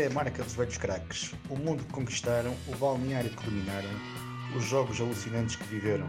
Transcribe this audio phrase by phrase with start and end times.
[0.00, 1.34] É a marca dos velhos craques.
[1.50, 3.90] O mundo que conquistaram, o balneário que dominaram,
[4.56, 6.06] os jogos alucinantes que viveram.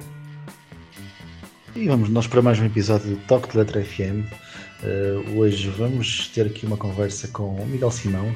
[1.76, 4.32] E vamos nós para mais um episódio de Toque de Letra FM.
[4.82, 8.34] Uh, hoje vamos ter aqui uma conversa com o Miguel Simão,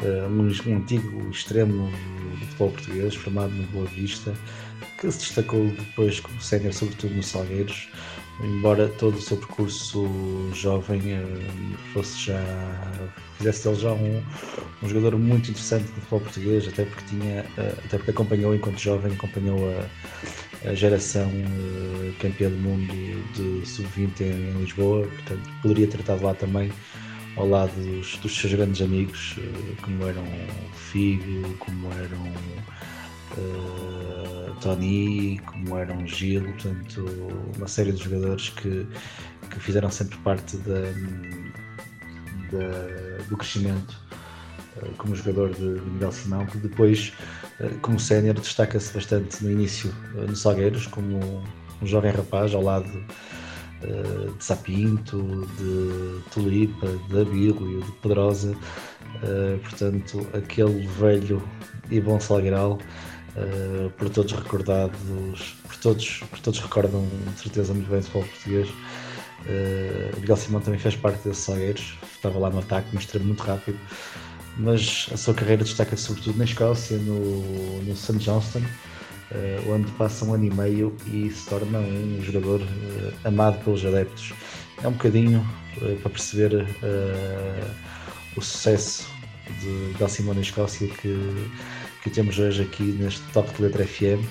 [0.00, 4.32] uh, um, antigo extremo do futebol português, formado no Boa Vista,
[4.98, 7.90] que se destacou depois como sénior, sobretudo no Salgueiros,
[8.40, 10.08] embora todo o seu percurso
[10.52, 12.40] jovem uh, fosse já
[13.36, 14.22] fizesse dele já um,
[14.82, 17.40] um jogador muito interessante do futebol português, até porque tinha,
[17.84, 22.92] até porque acompanhou enquanto jovem, acompanhou a, a geração uh, campeã do mundo
[23.34, 26.72] de sub-20 em, em, Lisboa, portanto poderia ter estado lá também
[27.36, 29.36] ao lado dos, dos seus grandes amigos,
[29.82, 30.24] como eram
[30.74, 32.32] Figo, como eram
[34.60, 37.04] Tony, como eram Gil, portanto
[37.56, 38.86] uma série de jogadores que,
[39.50, 40.82] que fizeram sempre parte da
[42.50, 43.96] da, do crescimento
[44.76, 47.12] uh, como jogador de, de, Miguel Simão, que depois,
[47.60, 51.42] uh, como sénior, destaca-se bastante no início no Salgueiros, como
[51.80, 52.90] um jovem rapaz ao lado
[54.36, 58.52] de Sapinto, de Tulipa, de Abílio, de Pedrosa,
[59.62, 61.40] portanto, aquele velho
[61.88, 62.80] e bom Salgueiral.
[63.36, 68.24] Uh, por todos recordados, por todos, por todos recordam de certeza muito bem o futebol
[68.24, 68.68] português.
[68.68, 73.78] Uh, Miguel Simão também fez parte desses Salgueiros, estava lá no ataque, mostrou muito rápido,
[74.56, 78.18] mas a sua carreira destaca-se sobretudo na Escócia, no, no St.
[78.18, 82.60] Johnston, uh, onde passa um ano e meio e se torna um jogador
[83.24, 84.32] amado pelos adeptos.
[84.82, 85.46] É um bocadinho
[86.02, 86.66] para perceber
[88.36, 89.08] o sucesso
[89.60, 91.50] de Miguel Simão na Escócia que,
[92.02, 94.24] que temos hoje aqui neste Top de Letra FM.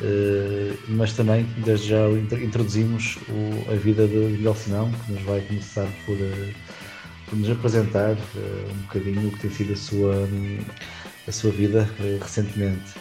[0.00, 2.08] Uh, mas também desde já
[2.42, 8.12] introduzimos o, a vida de Miguel Simão, que nos vai começar por, uh, nos apresentar
[8.12, 10.28] uh, um bocadinho o que tem sido a sua,
[11.28, 11.88] a sua vida
[12.20, 12.94] recentemente.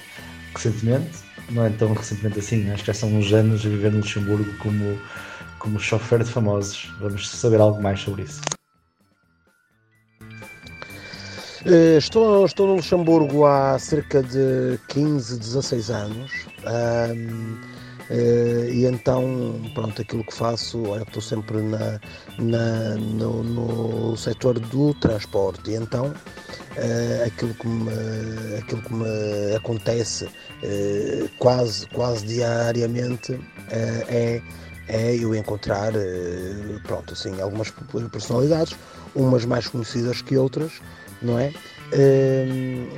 [0.53, 1.09] Recentemente,
[1.49, 4.53] não é tão recentemente assim, acho que já são uns anos a viver no Luxemburgo
[4.57, 4.99] como,
[5.57, 6.93] como chofer de famosos.
[6.99, 8.41] Vamos saber algo mais sobre isso.
[11.97, 16.31] Estou, estou no Luxemburgo há cerca de 15, 16 anos.
[16.65, 17.57] Um,
[18.11, 21.97] Uh, e então, pronto, aquilo que faço, eu estou sempre na,
[22.39, 27.89] na no, no setor do transporte, e então uh, aquilo, que me,
[28.59, 30.27] aquilo que me acontece
[31.39, 33.39] quase, quase diariamente
[33.69, 34.41] é,
[34.89, 35.93] é eu encontrar,
[36.83, 37.71] pronto, assim, algumas
[38.11, 38.75] personalidades,
[39.15, 40.73] umas mais conhecidas que outras,
[41.21, 41.51] não é?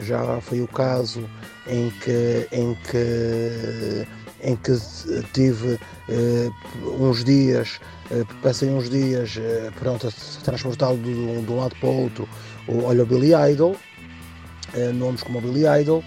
[0.02, 1.28] já foi o caso
[1.68, 4.08] em que, em que
[4.44, 4.74] em que
[5.32, 5.80] tive
[6.10, 7.80] uh, uns dias,
[8.12, 12.30] uh, passei uns dias uh, pronto, a transportá-lo de, de, um lado para o outro.
[12.68, 13.76] Olha o Billy Idol,
[14.96, 16.02] nomes como o Billy Idol,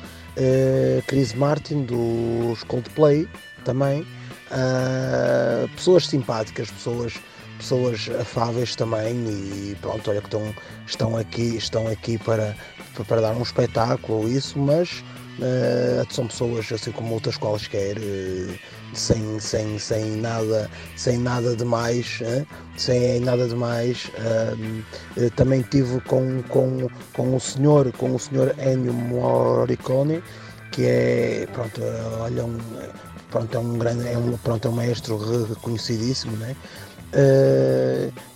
[1.06, 3.28] Chris Martin dos Coldplay
[3.62, 4.06] também,
[5.76, 7.12] pessoas simpáticas, pessoas
[7.58, 10.54] pessoas afáveis também e pronto, olha que estão,
[10.86, 12.56] estão aqui, estão aqui para,
[13.06, 15.02] para dar um espetáculo isso, mas
[15.36, 18.58] Uh, são pessoas assim como outras quaisquer, uh,
[18.94, 22.46] sem, sem, sem, nada, sem nada de mais, uh,
[22.78, 24.10] sem nada de mais.
[25.36, 30.22] também tive com, com, com o senhor, com o senhor Ennio Morricone,
[30.72, 31.82] que é, pronto,
[32.20, 32.58] olha, um,
[33.30, 35.18] pronto, é um grande, é um, pronto, é um maestro
[35.48, 36.56] reconhecidíssimo, né?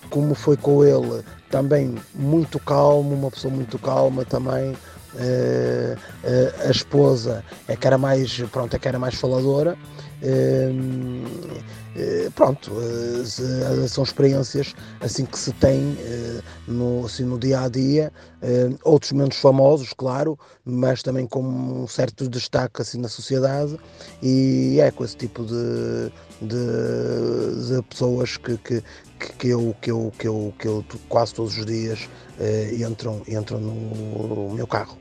[0.09, 4.75] Como foi com ele, também muito calmo, uma pessoa muito calma também,
[5.15, 9.77] Uh, uh, a esposa é que era mais pronto é que era mais faladora.
[10.23, 11.51] Uh,
[12.37, 12.71] pronto
[13.89, 15.97] são experiências assim que se tem
[16.69, 18.13] no, assim, no dia a dia.
[18.85, 23.77] Outros menos famosos claro mas também com um certo destaque assim na sociedade.
[24.23, 28.83] E é com esse tipo de, de, de pessoas que, que,
[29.39, 32.09] que eu, que eu, que eu, que eu quase todos os dias
[32.39, 35.00] uh, entram, entram no meu carro.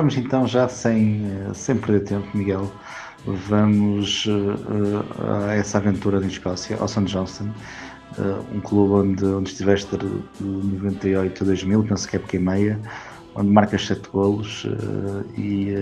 [0.00, 2.72] Vamos então, já sem, sem perder tempo, Miguel,
[3.26, 5.04] vamos uh,
[5.46, 7.04] a essa aventura em Escócia, ao St.
[7.04, 7.50] Johnston,
[8.16, 10.06] uh, um clube onde, onde estiveste de
[10.40, 12.80] 98 a 2000, penso que é época e meia,
[13.34, 15.74] onde marcas 7 golos uh, e,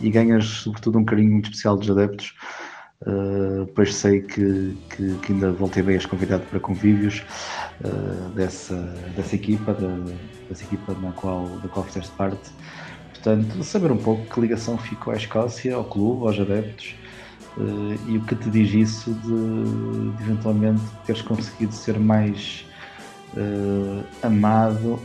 [0.00, 2.34] e ganhas sobretudo um carinho muito especial dos adeptos.
[3.02, 7.22] Uh, depois sei que, que, que, ainda voltei bem convidado para convívios
[7.84, 8.74] uh, dessa,
[9.14, 9.96] dessa equipa, da,
[10.48, 12.50] dessa equipa na qual, da qual fizeste parte.
[13.22, 16.94] Portanto, saber um pouco que ligação ficou à Escócia, ao clube, aos adeptos
[17.58, 22.64] uh, e o que te diz isso de, de eventualmente teres conseguido ser mais
[24.24, 24.98] amado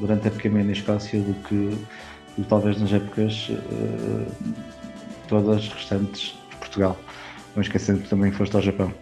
[0.00, 1.78] durante a época meia na Escócia do que,
[2.38, 3.50] do, talvez nas épocas
[5.28, 6.96] todas restantes de Portugal.
[7.54, 8.92] Não esquecendo que também foste ao Japão.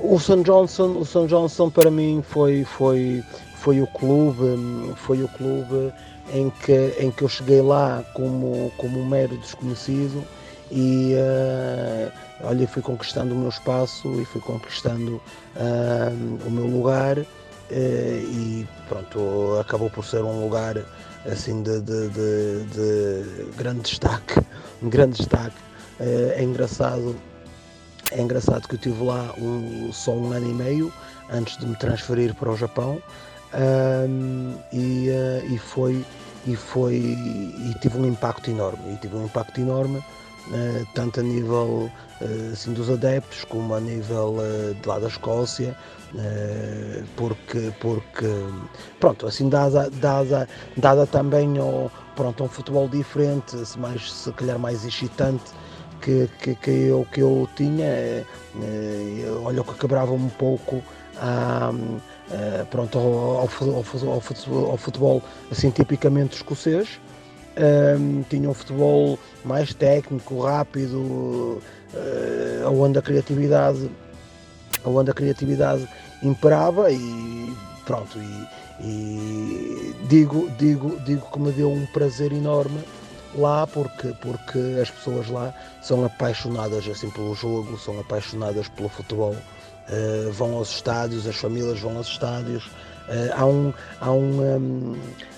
[0.00, 0.42] O St.
[0.42, 1.26] Johnson, o St.
[1.28, 3.22] Johnson para mim foi, foi,
[3.62, 5.92] foi o clube, foi o clube
[6.34, 10.24] em que, em que eu cheguei lá como, como um mero desconhecido
[10.68, 12.12] e uh,
[12.42, 15.22] olha, fui conquistando o meu espaço e fui conquistando
[15.54, 17.24] uh, o meu lugar uh,
[17.70, 20.76] e pronto, acabou por ser um lugar
[21.30, 24.40] assim de, de, de, de grande destaque,
[24.82, 25.56] um grande destaque.
[26.00, 27.14] É, engraçado,
[28.10, 30.92] é engraçado que eu tive lá um, só um ano e meio
[31.30, 33.00] antes de me transferir para o Japão
[33.54, 36.04] um, e, uh, e foi
[36.46, 41.22] e foi e tive um impacto enorme e tive um impacto enorme uh, tanto a
[41.22, 41.90] nível
[42.20, 44.36] uh, assim dos adeptos como a nível
[44.80, 45.76] de lá da Escócia
[46.14, 48.28] eh, porque, porque
[49.00, 50.46] pronto, assim dada, dada,
[50.76, 55.44] dada também ao, pronto, um futebol diferente, mais, se calhar mais excitante
[56.02, 58.24] que, que, que, eu, que eu tinha, é,
[58.60, 60.82] é, olha que quebrava um pouco
[61.16, 61.72] a,
[62.32, 67.00] a, pronto, ao, ao, futebol, ao, futebol, assim tipicamente escocês.
[67.54, 71.60] Um, tinha um futebol mais técnico, rápido, uh,
[72.80, 73.90] onde a criatividade
[74.84, 75.88] onde a criatividade
[76.22, 78.48] imperava e pronto, e,
[78.80, 82.80] e, digo, digo, digo que me deu um prazer enorme
[83.34, 89.36] lá porque, porque as pessoas lá são apaixonadas assim pelo jogo, são apaixonadas pelo futebol,
[89.88, 94.96] uh, vão aos estádios, as famílias vão aos estádios, uh, há um, há um, um,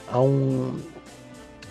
[0.09, 0.79] há um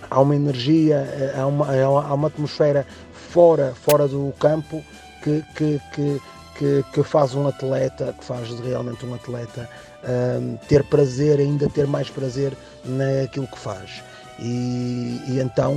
[0.10, 4.84] há uma energia, eh, há uma, há uma atmosfera fora, fora do campo
[5.24, 6.22] que, que, que
[6.58, 9.70] que, que faz um atleta, que faz realmente um atleta
[10.04, 12.54] um, ter prazer, ainda ter mais prazer
[12.86, 14.04] naquilo que faz.
[14.40, 15.74] E, e, então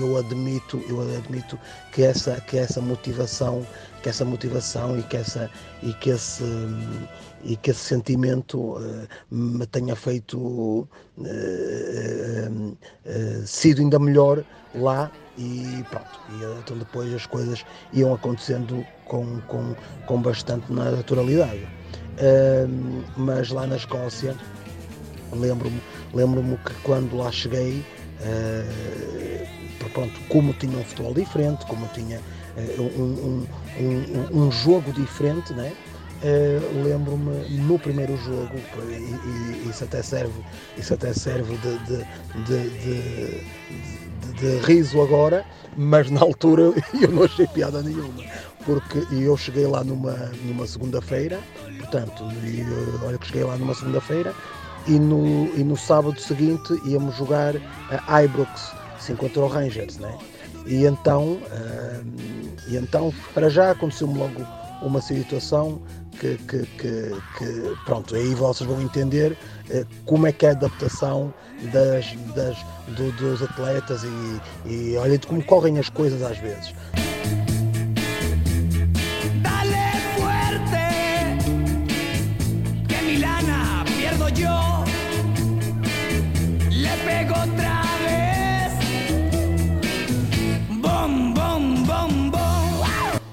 [0.00, 1.58] eu admito, eu admito
[1.92, 3.66] que essa, que essa motivação,
[4.06, 5.50] que essa motivação e que essa
[5.82, 6.44] e que esse
[7.42, 10.88] e que esse sentimento uh, me tenha feito uh,
[11.18, 12.76] uh,
[13.44, 14.44] sido ainda melhor
[14.76, 16.20] lá e pronto.
[16.30, 19.74] E então depois as coisas iam acontecendo com, com,
[20.06, 21.66] com bastante naturalidade.
[22.14, 24.36] Uh, mas lá na Escócia,
[25.32, 25.82] lembro-me
[26.14, 27.84] lembro que quando lá cheguei,
[29.92, 32.20] pronto, como tinha um futebol diferente, como tinha
[32.78, 33.46] um, um,
[33.78, 35.72] um, um, jogo diferente, né?
[36.22, 38.56] Uh, lembro-me no primeiro jogo
[38.88, 40.32] e, e, isso até serve
[40.78, 43.44] isso até serve de, de, de,
[44.40, 45.44] de riso agora,
[45.76, 48.24] mas na altura eu não achei piada nenhuma,
[48.64, 51.38] porque eu cheguei lá numa, numa segunda-feira,
[51.80, 54.34] portanto, eu, olha que cheguei lá numa segunda-feira
[54.86, 57.54] e no, e no sábado seguinte íamos jogar
[58.06, 60.16] a Ibrox, assim contra o Rangers, né?
[60.66, 62.04] E então, uh,
[62.68, 64.44] e então para já aconteceu-me logo
[64.82, 65.80] uma situação
[66.18, 69.36] que, que, que, que, pronto, aí vocês vão entender
[69.70, 71.32] eh, como é que é a adaptação
[71.72, 72.56] das, das,
[72.96, 76.74] do, dos atletas e, e olha como correm as coisas às vezes.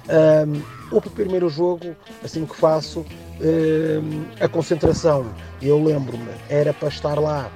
[0.10, 0.62] Um,
[0.96, 3.06] o primeiro jogo, assim que faço,
[4.40, 5.26] a concentração,
[5.62, 7.50] eu lembro-me, era para estar lá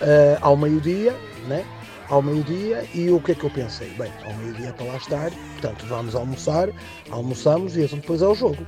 [0.00, 1.14] uh, ao meio-dia,
[1.46, 1.64] né?
[2.08, 3.90] ao meio-dia, e o que é que eu pensei?
[3.90, 6.70] Bem, ao meio-dia é para lá estar, portanto vamos almoçar,
[7.10, 8.66] almoçamos e então depois é o jogo.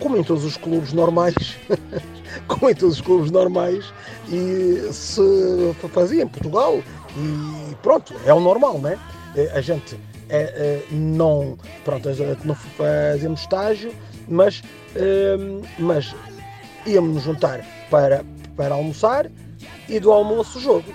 [0.00, 1.34] Como em todos os clubes normais,
[2.46, 3.92] como em todos os clubes normais,
[4.28, 6.80] e se fazia em Portugal,
[7.16, 8.96] e pronto, é o normal, né?
[9.34, 9.98] Eh, a gente
[10.90, 12.08] não, pronto,
[12.44, 13.92] não fazemos estágio,
[14.28, 14.62] mas,
[14.94, 15.36] é,
[15.78, 16.14] mas
[16.86, 18.24] íamos nos juntar para,
[18.56, 19.30] para almoçar
[19.88, 20.92] e do almoço jogo,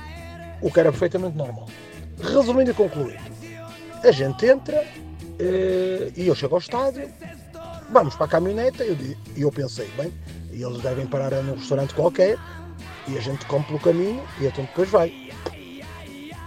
[0.62, 1.68] o que era perfeitamente normal.
[2.22, 3.20] Resumindo e concluindo,
[4.04, 4.86] a gente entra
[5.40, 7.10] eh, e eu chego ao estádio,
[7.90, 10.13] vamos para a caminhoneta e eu, eu pensei, bem,
[10.52, 12.38] eles devem parar num restaurante qualquer
[13.08, 15.12] e a gente come pelo caminho e então depois vai.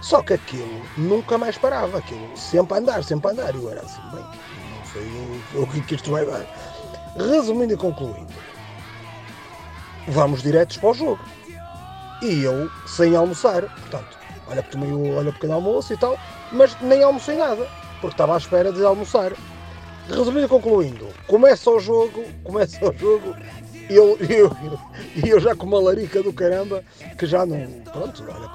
[0.07, 3.53] Só que aquilo nunca mais parava, aquilo sempre a andar, sempre a andar.
[3.53, 6.45] E eu era assim, bem, não sei o, que isto vai dar.
[7.17, 8.33] Resumindo e concluindo,
[10.07, 11.19] vamos diretos para o jogo.
[12.21, 16.17] E eu sem almoçar, portanto, olha, tomei o, olha o pequeno almoço e tal,
[16.53, 17.67] mas nem almocei nada,
[17.99, 19.33] porque estava à espera de almoçar.
[20.07, 23.35] Resumindo e concluindo, começa o jogo, começa o jogo
[23.89, 24.51] e eu, eu,
[25.25, 26.83] eu já com uma larica do caramba
[27.17, 27.59] que já não.
[27.91, 28.49] Pronto, olha,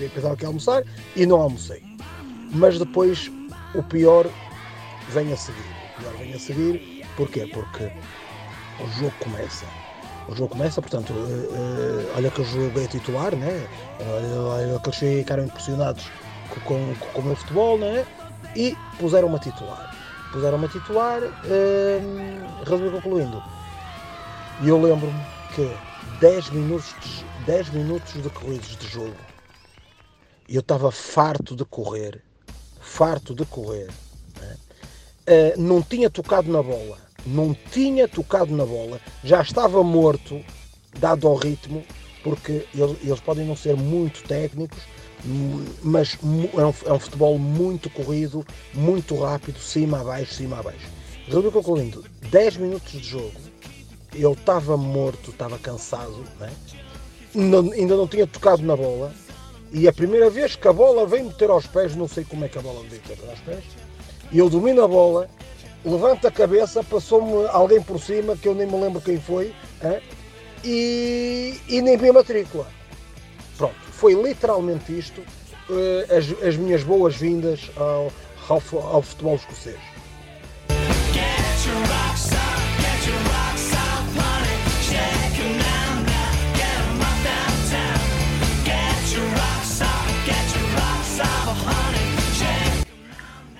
[0.00, 0.82] eu pensava que ia almoçar
[1.14, 1.82] e não almocei.
[2.52, 3.30] Mas depois
[3.74, 4.26] o pior
[5.10, 5.60] vem a seguir.
[5.60, 7.46] O pior vem a seguir, porquê?
[7.52, 7.90] Porque
[8.80, 9.66] o jogo começa.
[10.28, 13.68] O jogo começa, portanto, uh, uh, olha que o jogo é titular, né?
[14.00, 16.10] olha, que eles ficaram impressionados
[16.48, 18.04] com, com, com o meu futebol, né?
[18.56, 19.94] E puseram uma titular
[20.36, 23.42] puseram uma titular, uh, resolvi concluindo.
[24.62, 25.20] E eu lembro-me
[25.54, 25.70] que
[26.18, 29.16] 10 minutos, de, 10 minutos decorridos de jogo,
[30.48, 32.22] eu estava farto de correr,
[32.80, 33.90] farto de correr,
[34.40, 34.56] né?
[35.56, 36.96] uh, não tinha tocado na bola,
[37.26, 40.42] não tinha tocado na bola, já estava morto,
[40.98, 41.84] dado ao ritmo,
[42.24, 44.78] porque eles, eles podem não ser muito técnicos,
[45.82, 50.88] mas é um, é um, futebol muito corrido, muito rápido, cima abaixo, cima abaixo.
[51.26, 53.32] Resumindo concluindo, 10 minutos de jogo,
[54.18, 56.52] eu estava morto, estava cansado, né?
[57.34, 59.12] não, ainda não tinha tocado na bola,
[59.72, 62.48] e a primeira vez que a bola vem meter aos pés, não sei como é
[62.48, 63.64] que a bola me veio meter aos pés,
[64.32, 65.28] e eu domino a bola,
[65.84, 70.00] levanto a cabeça, passou-me alguém por cima, que eu nem me lembro quem foi, hein?
[70.64, 72.66] e, e nem vi a matrícula.
[73.56, 78.12] Pronto, foi literalmente isto uh, as, as, minhas boas-vindas ao,
[78.48, 79.78] ao, ao, futebol escocês.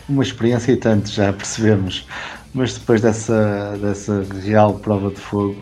[0.09, 2.07] Uma experiência e tanto, já percebemos.
[2.55, 5.57] Mas depois dessa, dessa real prova de fogo,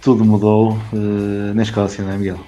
[0.00, 2.40] tudo mudou uh, na Escócia, não é, Miguel?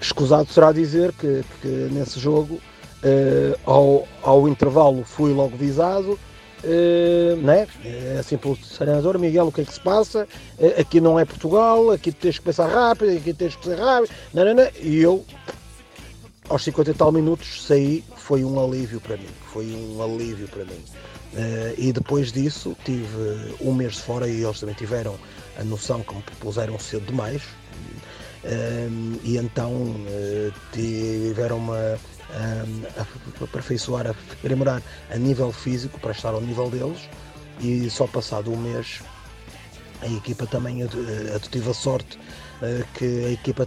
[0.00, 6.18] Escusado será dizer que, que nesse jogo, uh, ao, ao intervalo, fui logo visado.
[6.64, 7.66] Uh, né?
[7.84, 10.28] É assim pelo treinador, Miguel, o que é que se passa?
[10.58, 14.12] Uh, aqui não é Portugal, aqui tens que pensar rápido, aqui tens que ser rápido,
[14.32, 14.68] não, não, não.
[14.80, 15.24] e eu,
[16.48, 20.64] aos 50 e tal minutos, saí, foi um alívio para mim, foi um alívio para
[20.64, 20.82] mim.
[21.34, 25.18] Uh, e depois disso, tive um mês de fora e eles também tiveram
[25.58, 27.42] a noção que me puseram cedo demais,
[28.44, 31.98] um, e então uh, tiveram uma
[32.32, 37.08] um, a aperfeiçoar, a aprimorar a nível físico para estar ao nível deles
[37.60, 39.00] e só passado um mês
[40.00, 42.41] a equipa também eu, eu tive a sorte uh,
[42.94, 43.66] que a equipa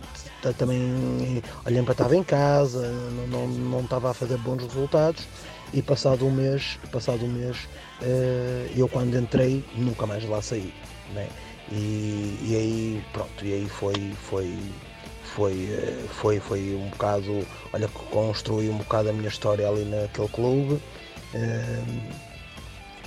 [0.58, 5.28] também olha, empatava em casa, não, não, não estava a fazer bons resultados
[5.74, 7.58] e passado um mês, passado um mês
[8.02, 10.74] uh, eu quando entrei nunca mais lá saí.
[11.14, 11.28] Né?
[11.72, 14.58] E, e aí pronto, e aí foi, foi,
[15.24, 20.28] foi, eh, foi, foi um bocado, olha, construí um bocado a minha história ali naquele
[20.30, 20.80] clube.
[21.34, 21.84] Eh,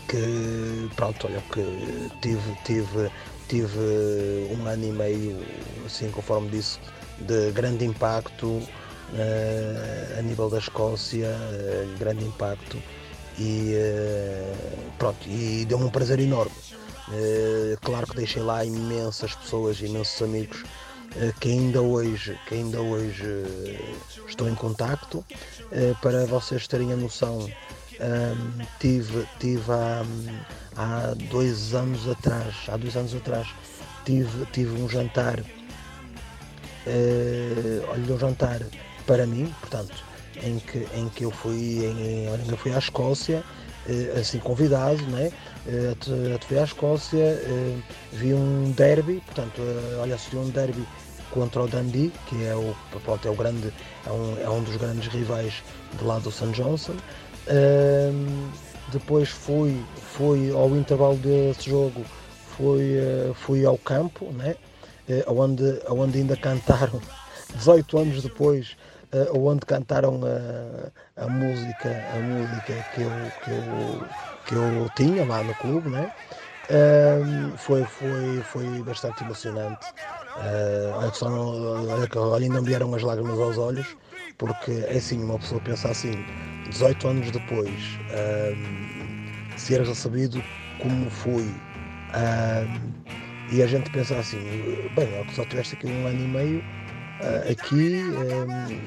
[0.09, 3.11] que pronto, olha, que tive, tive,
[3.49, 5.47] tive um ano e meio,
[5.85, 6.79] assim conforme disse,
[7.21, 12.81] de grande impacto uh, a nível da Escócia, uh, grande impacto
[13.39, 16.53] e uh, pronto, e deu-me um prazer enorme.
[17.81, 20.63] Claro que deixei lá imensas pessoas, imensos amigos
[21.41, 23.25] que ainda hoje, que ainda hoje
[24.29, 25.25] estou em contacto.
[26.03, 27.49] para vocês terem a noção,
[28.01, 30.05] um, tive, tive há,
[30.77, 33.49] há dois anos atrás, há dois anos atrás,
[34.05, 35.41] tive, tive um jantar,
[37.91, 38.61] olha, um jantar
[39.07, 40.05] para mim, portanto,
[40.43, 43.43] em que, em que eu fui, em, em, eu fui à Escócia,
[44.19, 45.33] assim convidado, né?
[46.47, 47.77] fui à Escócia, eh,
[48.13, 50.87] vi um derby, portanto, eh, olha, se um derby
[51.31, 52.75] contra o Dundee, que é o,
[53.05, 53.73] pronto, é o grande,
[54.07, 55.63] é um, é um dos grandes rivais
[55.99, 56.51] do lado do St.
[56.53, 56.97] Johnson.
[57.51, 58.51] Um,
[58.93, 62.05] depois fui, fui ao intervalo desse jogo,
[62.57, 64.57] fui, uh, fui ao campo, né?
[65.09, 67.01] Uh, onde, onde ainda cantaram,
[67.55, 68.77] 18 anos depois,
[69.13, 70.21] uh, onde cantaram
[71.17, 74.09] a, a música, a música que eu, que eu
[74.49, 76.11] que eu tinha lá no clube, né?
[76.71, 79.87] Um, foi, foi, foi bastante emocionante.
[80.37, 83.97] Uh, só não, ainda me vieram as lágrimas aos olhos,
[84.39, 86.25] porque é assim, uma pessoa pensa assim,
[86.69, 87.99] 18 anos depois,
[88.57, 89.09] um,
[89.57, 90.43] ser sabido
[90.79, 91.61] como fui,
[92.15, 92.93] um,
[93.51, 94.41] e a gente pensa assim,
[94.95, 96.65] bem, é que só tiveste aqui um ano e meio,
[97.51, 98.13] aqui,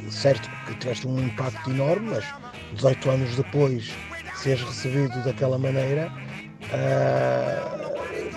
[0.10, 2.34] certo que tiveste um impacto enorme, mas
[2.74, 3.94] 18 anos depois
[4.34, 6.10] seres recebido daquela maneira,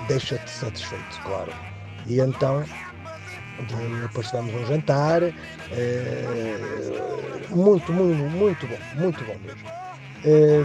[0.08, 1.52] deixa-te satisfeito, claro.
[2.06, 2.64] E então
[4.00, 5.22] depois tivemos um jantar,
[7.48, 9.70] muito, muito, muito bom, muito bom mesmo.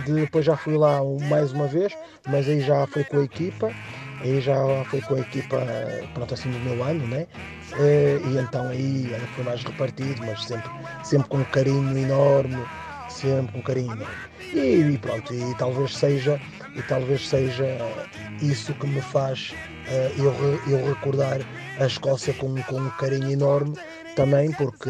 [0.04, 3.76] depois já fui lá mais uma vez, mas aí já foi com a equipa
[4.20, 4.56] aí já
[4.86, 5.58] foi com a equipa,
[6.14, 7.28] pronto, assim do meu ano, né?
[7.72, 12.70] Eh, e então aí foi mais repartido, mas sempre, sempre com um carinho enorme,
[13.08, 14.22] sempre com um carinho enorme.
[14.52, 16.40] E, e pronto, e talvez seja,
[16.76, 17.66] e talvez seja
[18.40, 19.56] isso que me faz
[20.16, 21.46] eu, eu recordar
[21.80, 23.74] a Escócia com, com um carinho enorme
[24.16, 24.90] também, porque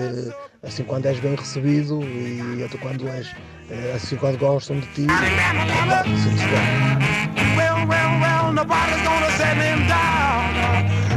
[0.63, 3.27] assim quando és bem recebido e quando és
[3.69, 5.07] eh, assim quando gostam de ti.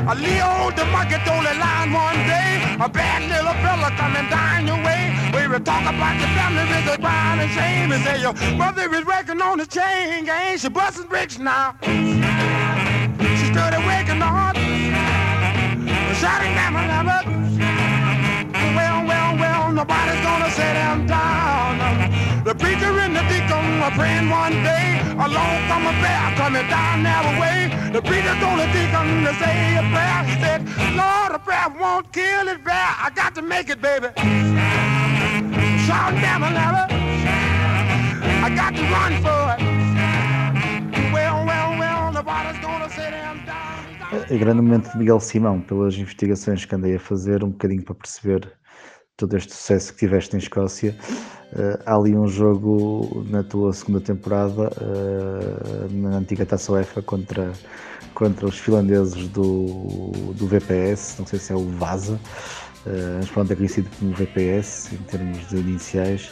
[0.04, 2.60] A Leo the market line one day.
[2.80, 3.88] A bad little fella
[4.66, 5.14] your way.
[5.32, 5.46] We
[5.86, 7.00] about your family with a
[7.40, 7.92] and shame.
[7.92, 9.04] And say your brother is
[9.40, 10.58] on the chain gang.
[10.58, 11.68] She busting bricks now.
[11.68, 11.76] Up.
[16.22, 17.32] Down my number
[19.82, 21.78] nobody's gonna set him down.
[22.44, 25.00] The preacher and the deacon were praying one day.
[25.26, 27.58] Along come a bear coming down their way.
[27.92, 30.20] The preacher told the deacon to say a prayer.
[30.30, 30.60] He said,
[30.94, 32.90] Lord, a prayer won't kill it bear.
[33.06, 34.08] I got to make it, baby.
[35.86, 36.50] Shout down a
[38.44, 39.60] I got to run for it.
[41.12, 43.51] Well, well, well, nobody's gonna set him down.
[44.12, 47.94] A grande momento de Miguel Simão, pelas investigações que andei a fazer, um bocadinho para
[47.94, 48.52] perceber
[49.16, 50.94] todo este sucesso que tiveste em Escócia.
[51.54, 57.52] Uh, há ali um jogo na tua segunda temporada, uh, na antiga Taça UEFA, contra,
[58.12, 62.20] contra os finlandeses do, do VPS, não sei se é o Vaza,
[62.84, 66.30] uh, mas pronto, é conhecido como VPS em termos de iniciais.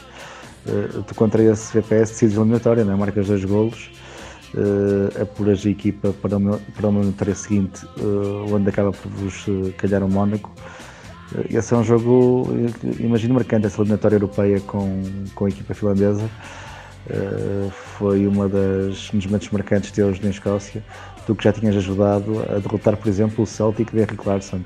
[0.66, 2.96] Uh, tu contra esse VPS decides eliminatória, não é?
[2.96, 3.90] marcas dois golos.
[4.52, 9.46] Uh, apuras a equipa para o, para o eliminatória seguinte, uh, onde acaba por vos
[9.76, 10.50] calhar o Mónaco.
[11.48, 12.48] Esse é um jogo,
[12.98, 15.04] imagino, marcante, essa eliminatória europeia com,
[15.36, 16.28] com a equipa finlandesa.
[17.08, 20.82] Uh, foi uma das, dos momentos marcantes teus na Escócia.
[21.26, 24.60] Tu que já tinhas ajudado a derrotar, por exemplo, o Celtic de Henry Clarkson,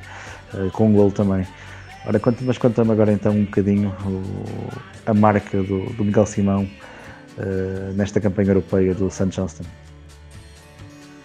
[0.55, 1.47] uh, com um gol também.
[2.07, 4.23] Ora, conta, mas conta-me agora então um bocadinho o,
[5.07, 6.68] a marca do, do Miguel Simão
[7.38, 9.29] uh, nesta campanha europeia do St.
[9.29, 9.64] Johnston.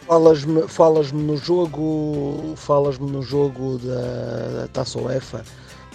[0.07, 5.43] Falas-me falas no jogo, falas-me no jogo da, da Taça UEFA,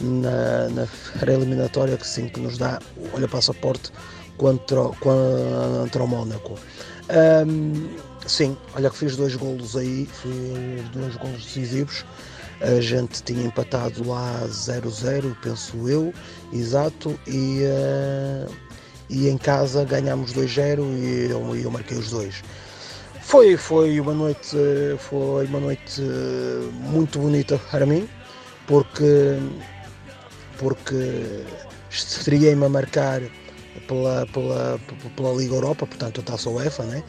[0.01, 2.79] na, na eliminatória que sim que nos dá,
[3.13, 3.91] olha passaporte
[4.37, 6.55] contra, contra o Mónaco.
[7.47, 7.89] Um,
[8.27, 12.05] sim, olha que fiz dois golos aí, fiz dois golos decisivos.
[12.61, 16.15] A gente tinha empatado lá 0-0, penso eu,
[16.53, 18.51] exato, e, uh,
[19.09, 22.43] e em casa ganhámos 2-0 e eu, eu marquei os dois.
[23.21, 24.57] Foi, foi uma noite,
[24.99, 26.03] foi uma noite
[26.73, 28.09] muito bonita para mim,
[28.67, 29.39] porque,
[30.59, 31.43] porque
[31.91, 33.23] estreiei-me a marcar
[33.89, 34.79] pela, pela,
[35.17, 37.03] pela Liga Europa, portanto a Taça UEFA, né?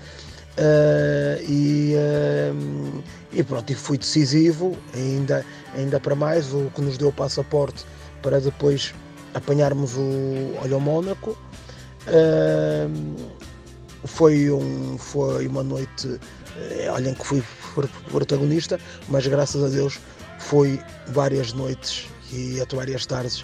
[0.58, 3.04] Uh, e, uh,
[3.34, 7.86] e pronto, e fui decisivo, ainda, ainda para mais, o que nos deu o passaporte
[8.22, 8.94] para depois
[9.34, 11.38] apanharmos o, olha, o Mónaco.
[14.06, 16.20] Foi, um, foi uma noite,
[16.58, 17.44] eh, olhem que fui
[18.12, 20.00] protagonista, mas graças a Deus
[20.38, 23.44] foi várias noites e várias tardes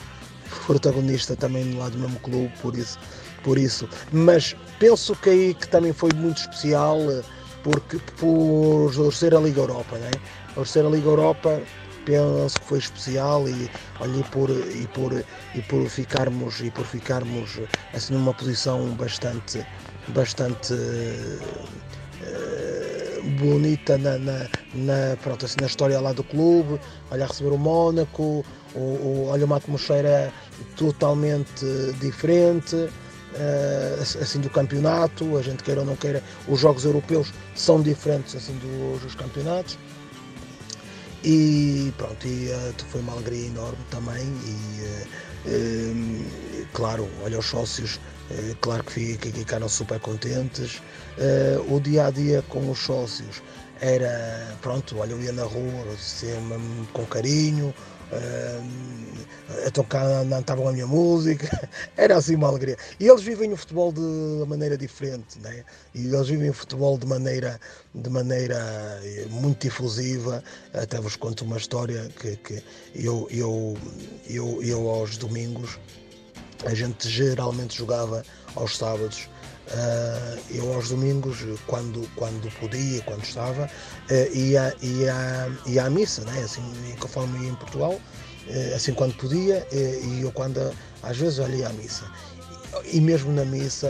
[0.67, 2.99] protagonista também lado do mesmo clube, por isso,
[3.43, 3.89] por isso.
[4.11, 7.23] Mas penso que aí que também foi muito especial eh,
[7.63, 10.11] porque por ser a Liga Europa, né?
[10.53, 11.61] por ser a Liga Europa
[12.05, 15.23] penso que foi especial e olha, por, e por,
[15.55, 17.59] e por ficarmos e por ficarmos
[17.93, 19.65] assim numa posição bastante
[20.09, 21.41] bastante uh,
[23.39, 26.79] bonita na, na, na, pronto, assim, na história lá do clube,
[27.11, 28.43] olha receber o Mónaco,
[28.75, 30.33] o, olha uma atmosfera
[30.75, 31.65] totalmente
[31.99, 32.89] diferente.
[33.33, 38.35] Uh, assim do campeonato, a gente queira ou não queira, os jogos europeus são diferentes
[38.35, 39.77] assim dos, dos campeonatos
[41.23, 44.81] e pronto, e uh, foi uma alegria enorme também e
[45.47, 46.25] uh,
[46.73, 47.99] claro, olha os sócios
[48.31, 50.81] eh, claro que ficaram super contentes.
[51.17, 53.41] Eh, o dia a dia com os sócios
[53.79, 56.59] era, pronto, olha, eu ia na rua, sempre
[56.93, 57.73] com carinho,
[59.67, 62.77] então cantavam a minha música, era assim uma alegria.
[62.99, 64.01] E eles vivem o futebol de
[64.47, 65.63] maneira diferente, né?
[65.93, 67.59] E eles vivem o futebol de maneira,
[67.93, 68.55] de maneira
[69.03, 70.43] eh, muito difusiva.
[70.73, 72.63] Até vos conto uma história que, que
[72.95, 73.77] eu, eu,
[74.29, 75.79] eu, eu aos domingos,
[76.65, 78.23] a gente geralmente jogava
[78.55, 79.29] aos sábados
[80.49, 86.41] eu aos domingos, quando, quando podia, quando estava, uh, ia, ia, ia à missa, né?
[86.43, 86.61] assim,
[86.99, 90.59] conforme ia em Portugal, uh, assim quando podia, e eu quando
[91.03, 92.05] às vezes olhei à missa.
[92.85, 93.87] E mesmo na missa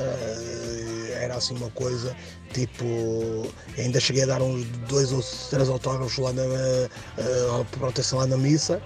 [1.20, 2.16] era assim uma coisa,
[2.52, 8.38] tipo, ainda cheguei a dar uns dois ou três autógrafos lá na, uh, lá na
[8.38, 8.82] missa,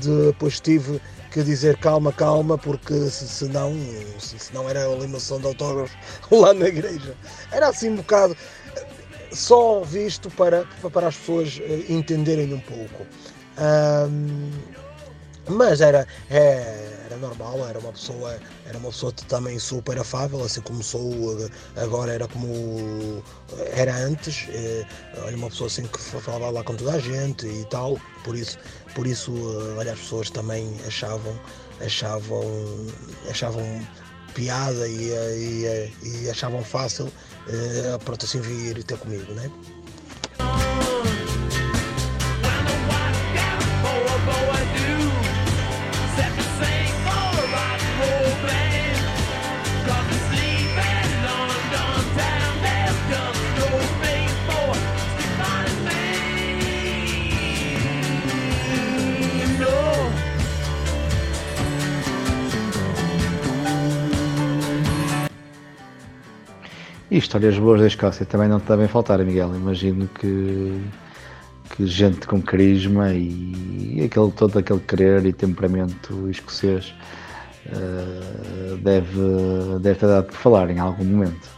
[0.00, 1.00] depois tive
[1.32, 3.74] que dizer calma, calma, porque senão,
[4.18, 5.96] se, não era a limação de autógrafos
[6.30, 7.16] lá na igreja.
[7.50, 8.36] Era assim um bocado
[9.32, 13.06] só visto para, para as pessoas eh, entenderem um pouco.
[13.58, 14.50] Um,
[15.48, 20.60] mas era, é, era normal, era uma pessoa, era uma pessoa também super afável, assim
[20.60, 21.36] como sou
[21.76, 23.22] agora, era como
[23.74, 24.86] era antes, é,
[25.24, 28.56] olha, uma pessoa assim que falava lá com toda a gente e tal, por isso,
[28.94, 29.32] por isso
[29.78, 31.38] olha, as pessoas também achavam,
[31.80, 32.42] achavam,
[33.30, 33.86] achavam
[34.34, 37.10] piada e, e, e achavam fácil
[38.04, 39.50] pronto, assim vir ter comigo, né?
[67.12, 69.54] E histórias boas da Escócia também não te devem faltar, Miguel.
[69.54, 70.82] Imagino que,
[71.68, 76.94] que gente com carisma e, aquele, todo aquele querer e temperamento escocês
[77.66, 81.50] uh, deve, deve ter dado por falar em algum momento.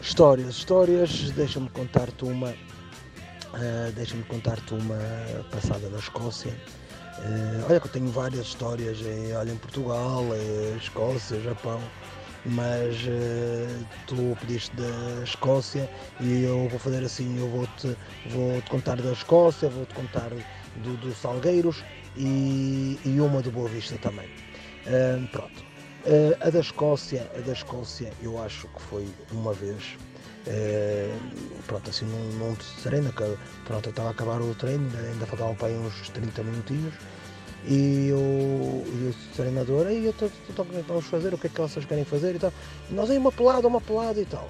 [0.00, 2.48] Histórias, histórias, deixa-me contar-te uma.
[2.48, 4.96] Uh, deixa-me contar-te uma
[5.50, 6.56] passada na Escócia.
[7.18, 11.78] Uh, olha que eu tenho várias histórias em, olha, em Portugal, em Escócia, Japão
[12.46, 15.88] mas uh, tu pediste da Escócia
[16.20, 17.96] e eu vou fazer assim, eu vou-te
[18.30, 20.30] vou -te contar da Escócia, vou-te contar
[20.76, 21.84] do, do Salgueiros
[22.16, 24.28] e, e, uma do Boa Vista também.
[25.30, 25.70] Pronto.
[26.06, 29.96] Uh, a da Escócia, a da Escócia eu acho que foi uma vez.
[31.66, 35.54] pronto, assim num, num treino, que, pronto, eu estava a acabar o treino, ainda faltavam
[35.54, 36.94] para aí uns 30 minutinhos
[37.66, 40.30] e o, e o treinador, aí eu estou
[40.86, 42.52] vamos fazer, o que é que vocês querem fazer e tal.
[42.90, 44.48] E nós aí uma pelada, uma pelada e tal.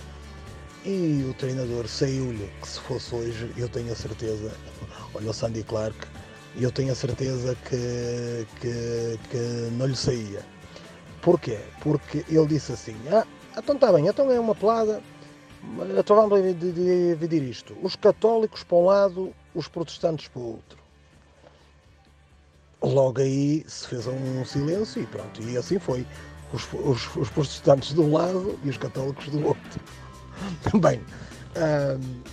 [0.85, 4.53] E o treinador saiu-lhe que se fosse hoje, eu tenho a certeza,
[5.15, 5.99] olha o Sandy Clark,
[6.59, 10.45] eu tenho a certeza que, que, que não lhe saía.
[11.21, 11.59] Porquê?
[11.83, 13.27] Porque ele disse assim, ah,
[13.59, 15.03] então está bem, então é uma pelada,
[15.99, 17.77] então vamos dividir isto.
[17.83, 20.80] Os católicos para um lado, os protestantes para o outro.
[22.83, 26.07] Logo aí se fez um silêncio e pronto, e assim foi.
[26.53, 29.81] Os, os, os protestantes de um lado e os católicos do outro.
[30.81, 31.01] Bem,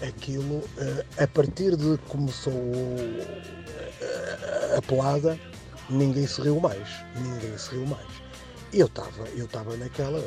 [0.08, 3.28] aquilo, uh, a partir de que começou uh,
[4.78, 5.40] a pelada,
[5.90, 6.88] ninguém se riu mais.
[7.16, 8.08] Ninguém se riu mais.
[8.74, 10.20] Eu estava eu estava naquela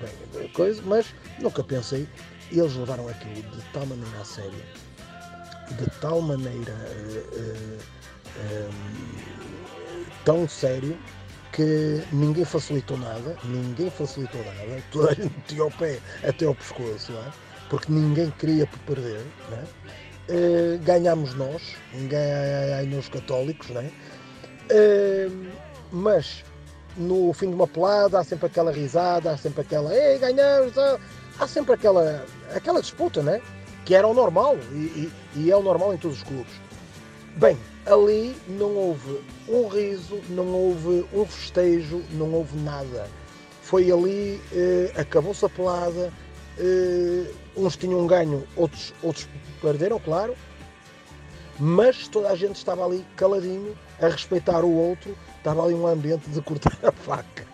[0.00, 2.08] bem, bem, coisa, mas nunca pensei.
[2.50, 4.64] Eles levaram aquilo de tal maneira a sério,
[5.70, 6.74] de tal maneira.
[10.24, 10.96] Tão sério
[11.54, 16.54] que ninguém facilitou nada, ninguém facilitou nada, toda a gente tinha o pé até ao
[16.54, 17.30] pescoço, é?
[17.70, 19.24] porque ninguém queria perder.
[19.52, 19.64] É?
[20.26, 21.76] Uh, ganhámos nós,
[22.08, 23.90] ganham os católicos, é?
[24.72, 25.52] uh,
[25.92, 26.42] mas
[26.96, 30.72] no fim de uma pelada há sempre aquela risada, há sempre aquela ei, ganhamos,
[31.38, 33.40] há sempre aquela, aquela disputa, né?
[33.84, 36.52] que era o normal e, e, e é o normal em todos os clubes.
[37.36, 43.08] Bem, ali não houve um riso, não houve um festejo, não houve nada.
[43.62, 46.12] Foi ali, eh, acabou-se a pelada,
[46.56, 49.28] eh, uns tinham ganho, outros, outros
[49.60, 50.36] perderam, claro,
[51.58, 56.30] mas toda a gente estava ali caladinho, a respeitar o outro, estava ali um ambiente
[56.30, 57.44] de cortar a faca.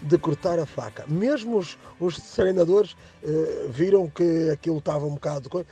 [0.00, 1.04] De cortar a faca.
[1.06, 5.66] Mesmo os, os treinadores eh, viram que aquilo estava um bocado.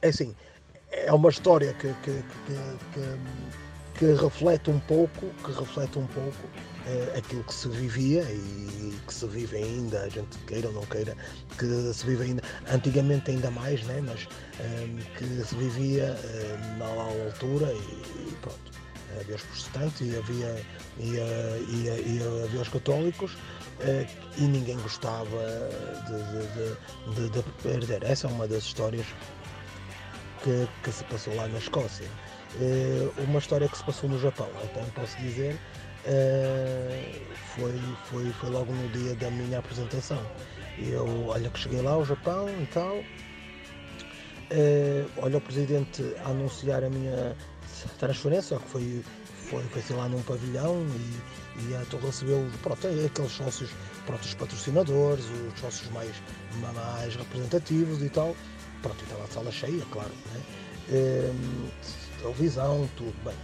[0.00, 0.32] É assim,
[0.90, 7.18] é uma história que, que, que, que, reflete um pouco, que reflete um pouco uh,
[7.18, 11.14] aquilo que se vivia e que se vive ainda, a gente queira ou não queira,
[11.58, 14.02] que se vive ainda, antigamente ainda mais, né?
[14.06, 14.26] mas
[14.60, 18.78] um, eh, que se vivia uh, na altura e, e, pronto.
[19.20, 20.64] Havia os protestantes e havia,
[20.98, 23.36] e, e, e havia os católicos
[24.36, 25.70] e ninguém gostava
[26.06, 28.02] de, de, de, de, perder.
[28.02, 29.06] Essa é uma das histórias
[30.42, 32.08] que, que se passou lá na Escócia.
[33.26, 35.58] Uma história que se passou no Japão, então posso dizer,
[37.54, 40.24] foi, foi, foi logo no dia da minha apresentação.
[40.78, 43.04] Eu, olha que cheguei lá ao Japão e tal, uh,
[45.18, 47.36] olha o presidente a anunciar a minha
[47.98, 49.04] transferência, que foi,
[49.48, 53.70] foi, foi sei lá num pavilhão e, e então recebeu pronto, é aqueles sócios,
[54.06, 56.14] pronto, os patrocinadores, os sócios mais,
[56.62, 58.36] mais representativos e tal.
[58.82, 60.40] Pronto, estava a sala cheia, claro, né?
[60.90, 61.68] Uh,
[62.20, 63.34] televisão, tudo bem.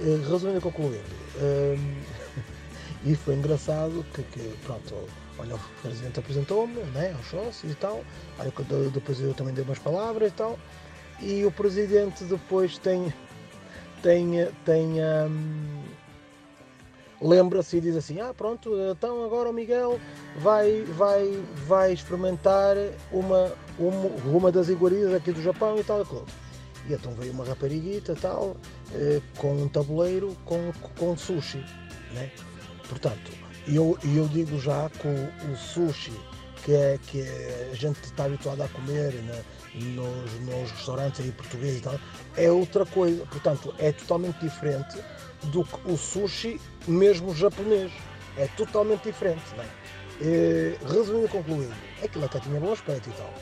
[0.00, 0.98] Uh, resumindo e concluindo,
[1.36, 1.78] uh,
[3.04, 4.94] e foi engraçado que, que pronto,
[5.38, 8.04] olha, o presidente apresentou-me, né, aos sócios e tal,
[8.38, 8.52] olha,
[8.92, 10.58] depois eu também dei umas palavras e tal,
[11.20, 13.12] e o presidente depois tem,
[14.02, 15.82] tem, tem um,
[17.20, 20.00] lembra-se e diz assim, ah pronto, então agora o Miguel
[20.38, 22.76] vai, vai, vai experimentar
[23.12, 26.00] uma, uma, uma das iguarias aqui do Japão e tal
[26.88, 28.56] e então veio uma rapariguita tal,
[28.94, 31.64] eh, com um tabuleiro com, com sushi,
[32.14, 32.30] né?
[32.88, 33.30] Portanto,
[33.66, 36.12] eu, eu digo já que o, o sushi
[36.68, 39.42] que, é, que é, a gente está habituado a comer né,
[39.74, 41.98] nos, nos restaurantes aí portugueses e tal,
[42.36, 43.24] é outra coisa.
[43.24, 44.98] Portanto, é totalmente diferente
[45.44, 47.90] do que o sushi mesmo japonês.
[48.36, 49.42] É totalmente diferente.
[49.56, 49.66] Né?
[50.20, 53.32] E, resumindo e concluindo, aquilo até tinha bom aspecto e tal.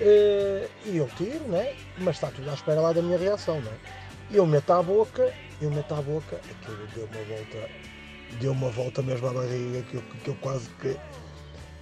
[0.00, 1.76] E, e eu tiro, né?
[1.98, 3.60] mas está tudo à espera lá da minha reação.
[3.60, 3.72] Né?
[4.32, 7.90] Eu meto a boca, eu meto a boca, aquilo deu uma volta
[8.38, 10.96] deu uma volta mesmo à barriga que eu, que eu quase que.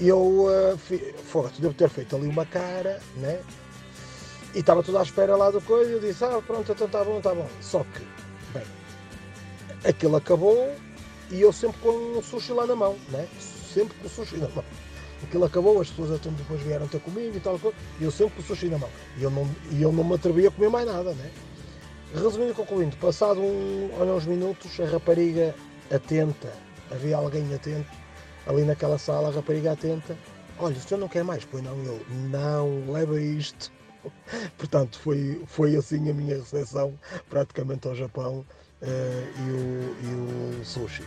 [0.01, 0.79] Eu uh,
[1.25, 3.41] forte, devo ter feito ali uma cara, né?
[4.55, 7.05] E estava tudo à espera lá do coisa e eu disse, ah pronto, então está
[7.05, 7.49] bom, está bom.
[7.61, 8.07] Só que,
[8.53, 8.67] bem,
[9.85, 10.73] aquilo acabou
[11.31, 13.29] e eu sempre com o sushi lá na mão, né?
[13.75, 14.65] Sempre com o sushi na mão.
[15.25, 17.59] Aquilo acabou, as pessoas então depois vieram ter comigo e tal,
[18.01, 18.89] e eu sempre com o sushi na mão.
[19.17, 21.31] E eu não, e eu não me atrevi a comer mais nada, né?
[22.15, 25.55] Resumindo e concluindo, passado um, uns minutos, a rapariga
[25.91, 26.53] atenta,
[26.91, 27.98] havia alguém atento
[28.49, 30.17] ali naquela sala, a rapariga atenta.
[30.59, 31.45] Olha, o senhor não quer mais?
[31.45, 33.71] Pois não, eu, não, leva isto.
[34.57, 38.45] Portanto, foi, foi assim a minha recepção praticamente ao Japão
[38.83, 41.05] uh, e, o, e o sushi.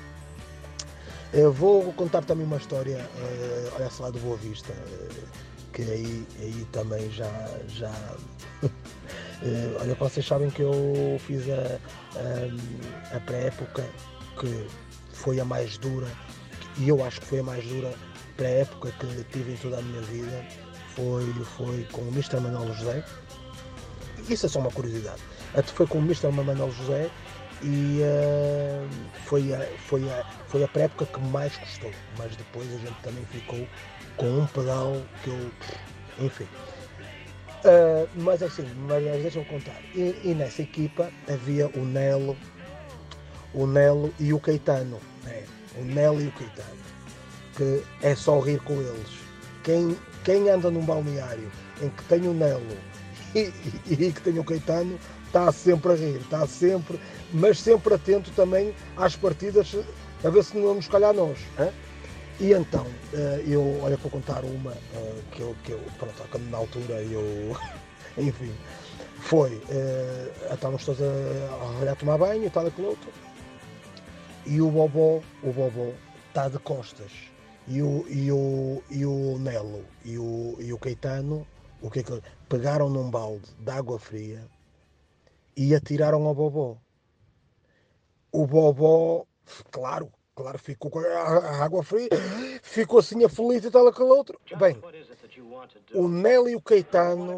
[1.34, 5.27] Eu vou contar também uma história, uh, olha lá do Boa Vista, uh,
[5.73, 7.32] que aí, aí também já.
[7.67, 7.91] já
[8.62, 8.69] uh,
[9.82, 11.80] olha, vocês sabem que eu fiz a,
[12.19, 13.84] a, a pré-época
[14.39, 14.67] que
[15.13, 16.08] foi a mais dura,
[16.77, 17.93] e eu acho que foi a mais dura
[18.38, 20.45] para a época que tive em toda a minha vida,
[20.95, 21.25] foi,
[21.57, 22.39] foi com o Mr.
[22.39, 23.03] Manuel José.
[24.29, 25.21] Isso é só uma curiosidade.
[25.53, 26.31] Até foi com o Mr.
[26.31, 27.10] Manuel José
[27.63, 28.88] e uh,
[29.25, 31.91] foi, a, foi, a, foi a pré-época que mais custou.
[32.17, 33.67] Mas depois a gente também ficou
[34.17, 35.51] com um pedal que eu.
[36.19, 36.47] Enfim.
[37.63, 39.79] Uh, mas assim, mas deixa-me contar.
[39.93, 42.36] E, e, nessa equipa havia o Nelo,
[43.53, 44.99] o Nelo e o Caetano.
[45.23, 45.43] Né?
[45.77, 46.81] O Nelo e o Caetano.
[47.55, 49.10] Que é só rir com eles.
[49.63, 52.62] Quem, quem anda num balneário em que tem o Nelo
[53.36, 53.51] e,
[53.86, 54.99] e, e que tem o Caetano
[55.31, 56.99] está sempre a rir, está sempre,
[57.34, 59.73] mas sempre atento também às partidas,
[60.23, 61.38] a ver se não nos calhar nós.
[61.57, 61.71] Hein?
[62.39, 66.57] E então, eh, eu, olha, para contar uma eh, que eu, que eu pronto, na
[66.57, 67.55] altura eu,
[68.17, 68.51] enfim,
[69.19, 73.10] foi, eh, estávamos todos a, a, a tomar banho e tal, aquele outro,
[74.45, 75.93] e o Bobó, o Bobó
[76.27, 77.12] está de costas.
[77.67, 81.45] E o, e o, e o Nelo e o, e o Caetano,
[81.82, 84.43] o que é que pegaram num balde de água fria
[85.56, 86.77] e atiraram ao Bobó.
[88.32, 89.25] O Bobó,
[89.69, 92.10] claro, claro, ficou com a água fria,
[92.63, 94.39] ficou assim aflito e tal, aquele outro.
[94.58, 94.77] Bem,
[95.93, 97.38] o Nelo e o Caetano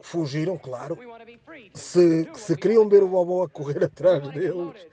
[0.00, 0.96] fugiram, claro.
[1.74, 4.86] Se, se queriam ver o Bobó a correr atrás deles,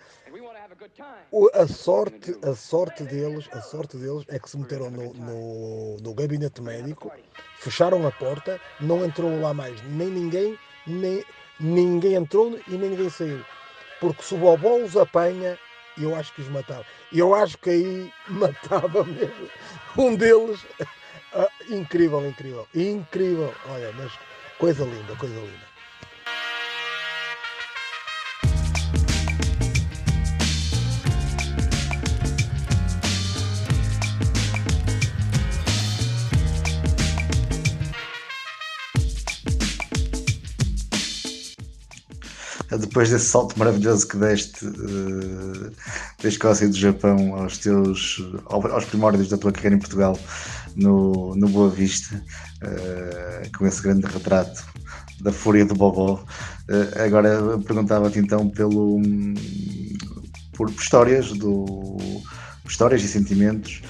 [1.54, 6.14] a sorte, a sorte deles, a sorte deles é que se meteram no, no, no
[6.14, 7.12] gabinete médico,
[7.56, 11.24] fecharam a porta, não entrou lá mais nem ninguém, nem
[11.60, 13.46] ninguém entrou e nem ninguém saiu.
[14.00, 15.58] Porque se o Bobó os apanha,
[15.98, 16.86] eu acho que os matava.
[17.12, 19.50] Eu acho que aí matava mesmo.
[19.98, 20.68] Um deles,
[21.32, 23.54] ah, incrível, incrível, incrível.
[23.70, 24.20] Olha, mas
[24.58, 25.73] coisa linda, coisa linda.
[42.78, 45.72] Depois desse salto maravilhoso que deste uh,
[46.22, 50.18] da Escócia e do Japão aos teus aos primórdios da tua carreira em Portugal
[50.76, 54.64] no, no Boa Vista, uh, com esse grande retrato
[55.22, 56.24] da fúria do Bobó.
[56.70, 59.02] Uh, agora perguntava-te então pelo
[60.54, 61.96] por, histórias do
[62.66, 63.82] histórias e sentimentos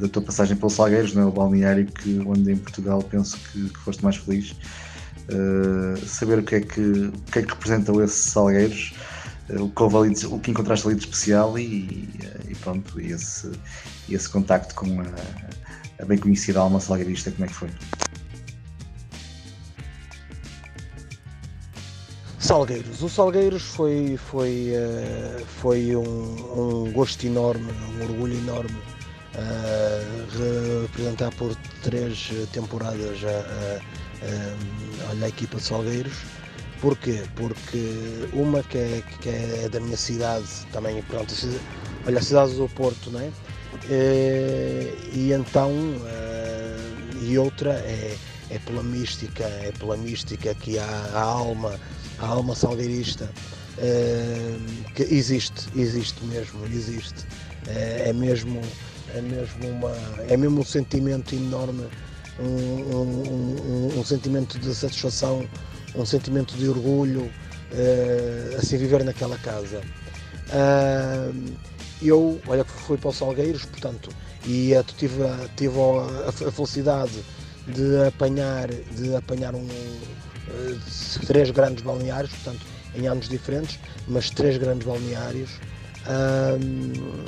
[0.00, 1.30] da tua passagem pelos Salgueiros, não é?
[1.32, 4.54] balneário que onde em Portugal penso que, que foste mais feliz.
[5.28, 8.94] Uh, saber o que é que, o que, é que representam esses Salgueiros,
[9.50, 12.08] uh, o, que ali, o que encontraste ali de especial e,
[12.48, 13.50] e pronto, e esse,
[14.08, 17.70] esse contacto com a, a bem conhecida alma salgueirista, como é que foi?
[22.38, 23.02] Salgueiros.
[23.02, 24.70] O Salgueiros foi, foi,
[25.60, 28.78] foi um, um, gosto enorme, um orgulho enorme
[29.36, 36.16] uh, representar por três temporadas a, a, a, a equipa de Salgueiros.
[36.80, 37.22] Porquê?
[37.34, 41.34] Porque uma que é, que é da minha cidade também, pronto,
[42.06, 43.30] olha, a cidade do Porto, é?
[43.90, 45.72] Eh, e então,
[47.20, 48.16] e outra é,
[48.50, 51.78] é pela mística, é pela mística que há a alma
[52.18, 53.30] a alma salgueirista
[53.78, 57.26] uh, que existe, existe mesmo, existe.
[57.66, 58.60] É mesmo
[59.14, 59.92] é mesmo uma
[60.28, 61.86] é mesmo um sentimento enorme
[62.38, 65.48] um, um, um, sentimento de satisfação
[65.94, 69.80] um sentimento de orgulho uh, assim viver naquela casa
[72.02, 74.10] eu olha fui para os Salgueiros portanto
[74.46, 75.24] e tive,
[75.56, 77.24] tive a, a felicidade
[77.66, 79.66] de apanhar de apanhar um
[80.48, 80.76] eh,
[81.26, 85.50] três grandes balneários, portanto, em anos diferentes, mas três grandes balneários.
[86.06, 87.24] Uh,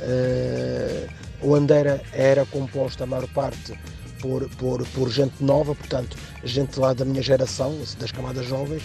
[0.00, 1.08] eh,
[1.40, 3.78] o Andeira era composto, a maior parte,
[4.24, 8.82] por, por, por gente nova, portanto, gente lá da minha geração, das camadas jovens,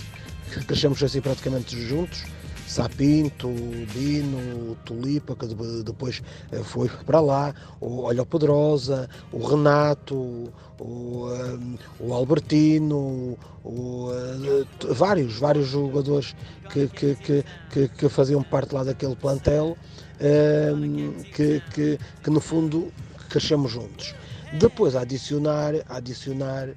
[0.52, 2.26] que crescemos assim praticamente juntos.
[2.68, 3.50] Sapinto,
[3.94, 5.48] Dino, Tulipa, que
[5.84, 6.22] depois
[6.52, 14.12] eh, foi para lá, o, olha o Pedrosa, o Renato, o, um, o Albertino, o,
[14.12, 16.36] uh, vários, vários jogadores
[16.72, 19.76] que, que, que, que, que faziam parte lá daquele plantel,
[20.22, 22.94] um, que, que, que no fundo
[23.30, 24.14] crescemos juntos.
[24.54, 26.74] Depois adicionar, adicionar uh,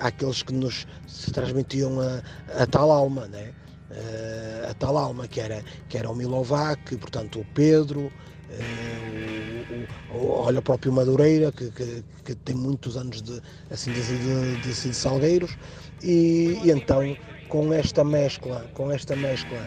[0.00, 0.86] àqueles que nos
[1.32, 2.22] transmitiam a,
[2.62, 3.52] a tal alma, né?
[3.90, 8.10] Uh, a tal alma que era, que era o Milovac, portanto o Pedro,
[8.50, 13.92] uh, o, o, olha o próprio Madureira, que, que, que, tem muitos anos de, assim,
[13.92, 15.56] de, de, de, de Salgueiros,
[16.02, 17.16] e, e, então
[17.48, 19.58] com esta mescla, com esta mescla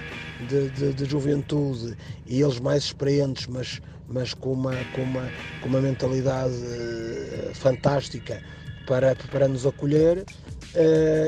[0.48, 5.30] de, de, de, juventude e eles mais experientes, mas, mas com, uma, com, uma,
[5.62, 8.41] com uma mentalidade uh, fantástica
[8.88, 10.26] para, para nos acolher,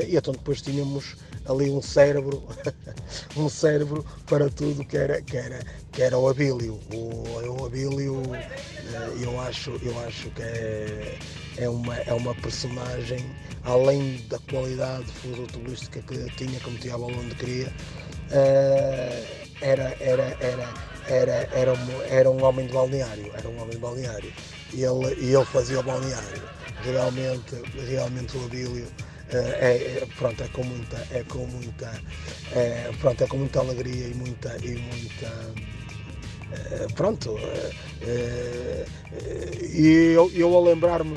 [0.08, 1.16] e então depois tínhamos
[1.46, 2.42] ali um cérebro,
[3.36, 6.78] um cérebro para tudo que era, que era, que era o Abílio.
[6.92, 11.18] O, o Abílio, eh, eu acho, eu acho que é,
[11.58, 13.24] é, uma, é uma personagem,
[13.64, 17.72] além da qualidade futebolística que tinha, como tinha a bola onde queria,
[19.60, 20.74] era, era, era,
[21.12, 21.72] era, era,
[22.08, 24.32] era um homem de balneário, era um homem de balneário.
[24.72, 26.42] E ele, e ele fazia o balneário.
[26.82, 28.86] Realmente, realmente o Abílio
[29.30, 32.02] é, é, pronto, é com muita, é com muita,
[32.54, 35.54] é, pronto, é com muita alegria e muita, e muita
[36.52, 37.38] é, pronto,
[39.72, 41.16] e eu, eu a lembrar-me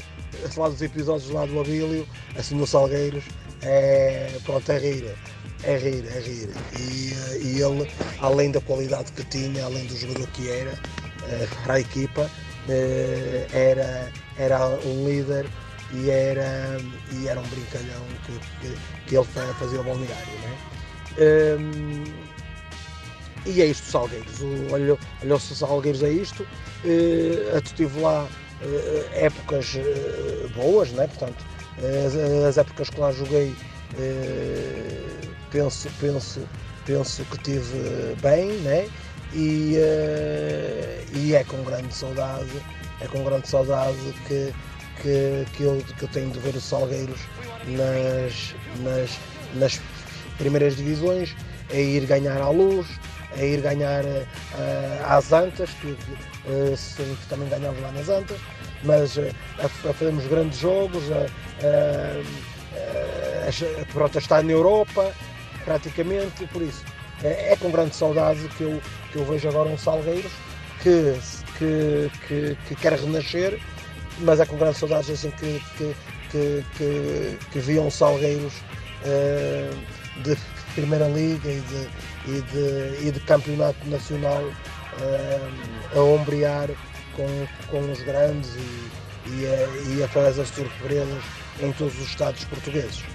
[0.55, 3.25] lá dos episódios lá do Abílio, assim nos Salgueiros,
[3.62, 5.13] é, pronto, é rir,
[5.63, 7.13] é rir, é rir, e,
[7.43, 7.89] e ele,
[8.19, 10.73] além da qualidade que tinha, além do jogador que era,
[11.63, 12.29] para a equipa,
[13.51, 15.45] era, era um líder
[15.93, 16.77] e era,
[17.11, 19.25] e era um brincalhão que, que, que ele
[19.59, 20.33] fazia o balneário.
[20.41, 20.57] Né?
[21.17, 22.03] Um,
[23.45, 24.41] e é isto, Salgueiros.
[24.71, 26.43] Olha os Salgueiros é isto.
[26.83, 31.07] Uh, tive lá uh, épocas uh, boas, né?
[31.07, 31.45] portanto,
[32.06, 33.53] as, as, épocas que lá joguei,
[35.56, 36.41] penso, penso,
[36.85, 38.89] penso que tive bem, né?
[39.33, 39.77] E,
[41.13, 42.63] e é com grande saudade,
[43.01, 43.97] é com grande saudade
[44.27, 44.53] que
[45.01, 47.19] que, que, eu, que eu tenho de ver os Salgueiros
[47.67, 49.19] nas, nas,
[49.56, 49.81] nas
[50.37, 51.35] primeiras divisões,
[51.69, 52.87] é ir ganhar à luz,
[53.37, 54.25] é ir ganhar uh,
[55.08, 58.39] às Antas, que, uh, também ganhamos lá nas Antas,
[58.83, 59.29] mas uh,
[59.60, 61.25] a, a fazermos grandes jogos, a,
[61.65, 62.21] a,
[63.43, 65.13] a, a estar na Europa,
[65.65, 66.85] praticamente, por isso.
[67.23, 70.31] É, é, com grande saudade que eu, que eu vejo agora um Salgueiros
[70.83, 71.17] que,
[71.57, 73.57] que, que, que quer renascer
[74.19, 75.95] mas é com grandes saudades assim que, que,
[76.29, 78.53] que, que, que viam Salgueiros
[80.23, 80.37] de
[80.73, 81.89] Primeira Liga e de,
[82.27, 84.43] e de, e de Campeonato Nacional
[85.93, 86.69] a ombrear
[87.15, 88.91] com, com os grandes e,
[89.29, 91.23] e, a, e a fazer as surpresas
[91.61, 93.14] em todos os estados portugueses.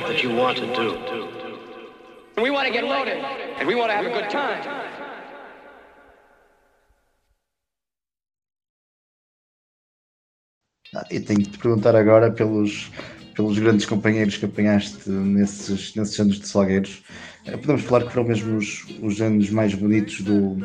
[0.00, 0.88] It that you want to do?
[2.40, 3.18] We want to get loaded,
[3.58, 4.62] and we want to have a good time.
[10.94, 12.90] Ah, e tenho de te perguntar agora pelos,
[13.36, 17.04] pelos grandes companheiros que apanhaste nesses, nesses anos de Salgueiros.
[17.46, 20.56] Eh, podemos falar que foram mesmo os, os anos mais bonitos do,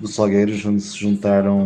[0.00, 1.62] do Salgueiros, onde se juntaram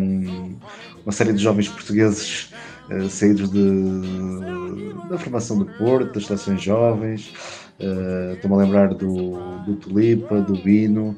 [1.05, 2.53] uma série de jovens portugueses
[2.97, 7.33] uh, saídos de, da formação do Porto, das estações jovens.
[7.81, 9.33] Uh, Estou-me a lembrar do,
[9.65, 11.17] do Tulipa, do Bino,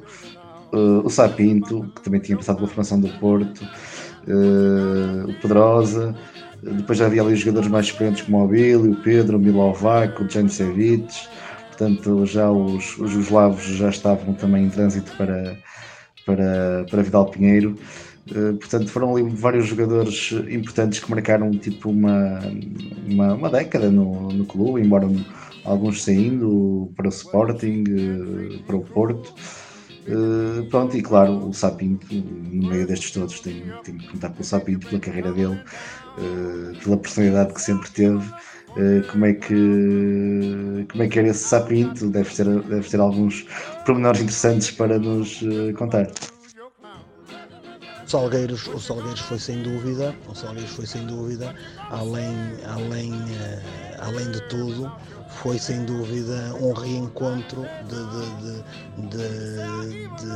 [0.73, 3.67] uh, o Sapinto, que também tinha passado pela formação do Porto,
[4.27, 6.15] o Pedrosa.
[6.63, 10.19] Depois já havia ali os jogadores mais experientes como o Billy, o Pedro, o Milovac,
[10.21, 11.13] o Jansevic.
[11.67, 15.57] Portanto, já os, os eslavos já estavam também em trânsito para,
[16.25, 17.77] para, para Vidal Pinheiro.
[18.31, 22.39] Uh, portanto, foram ali vários jogadores importantes que marcaram tipo uma,
[23.07, 25.07] uma, uma década no, no clube, embora
[25.63, 29.33] alguns saindo para o Sporting, uh, para o Porto.
[30.07, 34.43] Uh, pronto, e claro, o Sapinto, no meio destes todos, tenho, tenho que contar pelo
[34.43, 35.59] Sapinto, pela carreira dele,
[36.83, 38.23] pela personalidade que sempre teve.
[39.11, 42.07] como é que como é que era esse Sapinto?
[42.09, 43.47] Deve ter, deve ter alguns
[43.85, 45.43] pormenores interessantes para nos
[45.77, 46.07] contar.
[48.05, 51.55] Salgueiros, o Salgueiros foi sem dúvida, o Salgueiros foi sem dúvida,
[51.89, 52.35] além,
[52.65, 53.61] além, uh,
[53.99, 54.91] além de tudo,
[55.41, 60.35] foi sem dúvida um reencontro de, de, de, de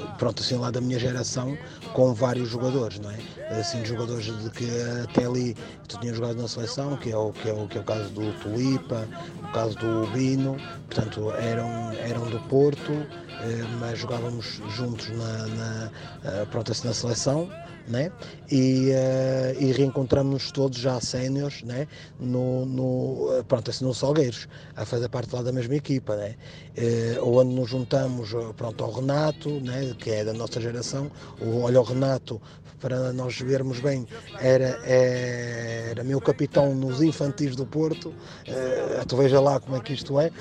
[0.00, 1.56] uh, pronto, assim lá da minha geração
[1.92, 3.18] com vários jogadores, não é?
[3.58, 4.66] Assim, jogadores de que
[5.02, 7.80] até ali tu tinhas jogado na seleção, que é o, que é o, que é
[7.80, 9.06] o caso do Tulipa,
[9.42, 10.56] o caso do Bino,
[10.88, 15.90] portanto eram, eram do Porto, eh, mas jogávamos juntos na, na,
[16.24, 17.48] eh, pronto, assim, na seleção
[17.86, 18.10] né?
[18.50, 21.86] e, uh, e reencontramos-nos todos já séniores né?
[22.18, 26.34] no, no, pronto, assim, no Salgueiros, a fazer parte lá da mesma equipa, né?
[26.76, 29.94] Uh, onde nos juntamos pronto, ao Renato, né?
[29.98, 31.10] que é da nossa geração,
[31.40, 32.40] o, olha o Renato,
[32.84, 34.06] para nós vermos bem,
[34.40, 39.94] era, era meu capitão nos infantis do Porto, uh, tu veja lá como é que
[39.94, 40.32] isto é, uh,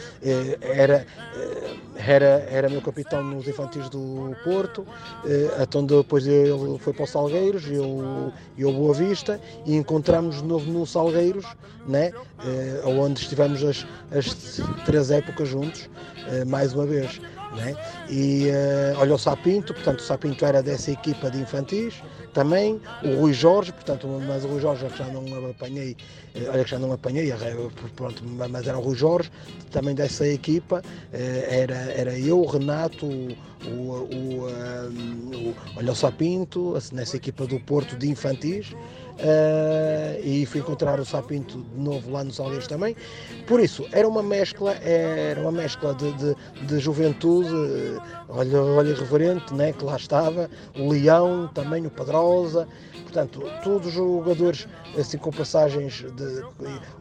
[0.62, 1.08] era,
[1.96, 7.08] era, era meu capitão nos infantis do Porto, uh, então depois ele foi para o
[7.08, 11.46] Salgueiros, Salgueiros e o, e o Boa Vista e encontramos de novo no Salgueiros,
[11.88, 12.12] né?
[12.46, 15.90] Eh, onde estivemos as, as três épocas juntos,
[16.28, 17.20] eh, mais uma vez.
[17.56, 17.76] Né?
[18.10, 22.02] E uh, olha o Sapinto, portanto o Sapinto era dessa equipa de infantis
[22.34, 25.96] também, o Rui Jorge, portanto, mas o Rui Jorge já não apanhei,
[26.36, 27.32] uh, olha que já não apanhei,
[27.96, 29.30] pronto, mas era o Rui Jorge,
[29.70, 31.16] também dessa equipa, uh,
[31.48, 33.38] era, era eu, o Renato, o,
[33.68, 38.74] o, o, olha o Sapinto, nessa equipa do Porto de infantis,
[39.14, 42.96] Uh, e fui encontrar o Sapinto de novo lá nos Salgueiros também.
[43.46, 46.36] Por isso, era uma mescla, era uma mescla de, de,
[46.66, 47.50] de juventude,
[48.28, 52.68] olha, olha irreverente, né, que lá estava, o Leão, também o Pedrosa,
[53.04, 56.44] portanto, todos os jogadores assim com passagens de,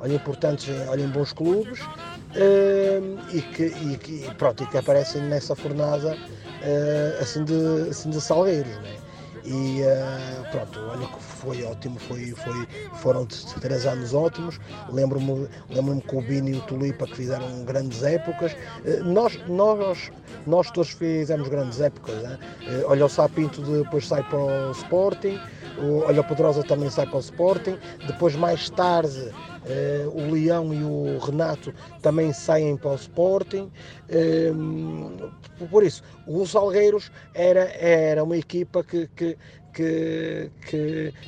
[0.01, 5.23] olha, importantes, olha, em bons clubes, uh, e, que, e, que, pronto, e que aparecem
[5.23, 8.77] nessa fornada uh, assim, de, assim de Salgueiros.
[8.79, 9.02] Né?
[9.45, 13.27] E uh, pronto, olha que foi ótimo, foi, foi, foram
[13.61, 18.53] três anos ótimos, lembro-me lembro que o Bini e o Tulipa que fizeram grandes épocas,
[18.53, 20.13] uh, nós, nós,
[20.47, 22.39] nós todos fizemos grandes épocas, uh,
[22.87, 25.41] olha o Sapinto depois sai para o Sporting,
[25.79, 30.75] o, olha o Pedrosa também sai para o Sporting, depois mais tarde Uh, o Leão
[30.75, 33.71] e o Renato também saem para o Sporting.
[34.11, 35.31] Uh,
[35.71, 39.39] por isso, os Salgueiros era, era uma equipa que, que,
[39.73, 40.51] que,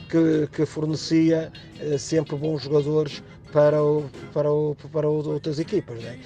[0.09, 3.23] que, que fornecia uh, sempre bons jogadores
[3.53, 6.03] para, o, para, o, para outras equipas.
[6.03, 6.19] Né?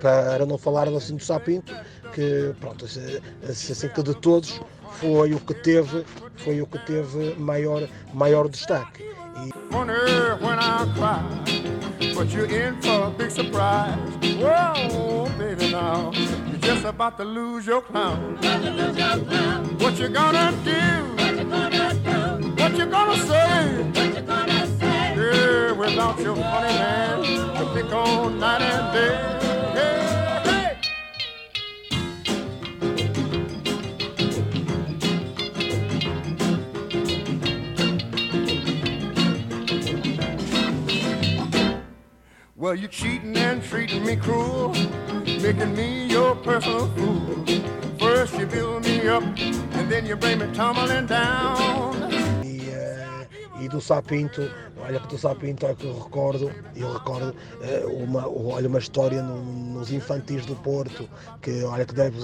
[0.00, 1.72] Para não falar assim do Sapinto,
[2.12, 4.60] que pronto, assim que de todos
[5.00, 6.04] foi o que teve,
[6.36, 9.02] foi o que teve maior, maior destaque.
[9.02, 9.52] E...
[25.14, 27.22] Yeah, without your funny man
[27.56, 30.11] to pick on night and day.
[42.62, 44.68] Well, you're cheating and treating me cruel,
[45.26, 47.44] making me your personal fool.
[47.98, 51.96] First you build me up, and then you bring me tumbling down.
[52.44, 54.48] E, uh, e do Sapinto,
[54.82, 59.22] olha que do Sapinto é que eu recordo, eu recordo uh, uma, olha, uma história
[59.22, 61.08] no, nos infantis do Porto,
[61.40, 62.18] que olha que, deve,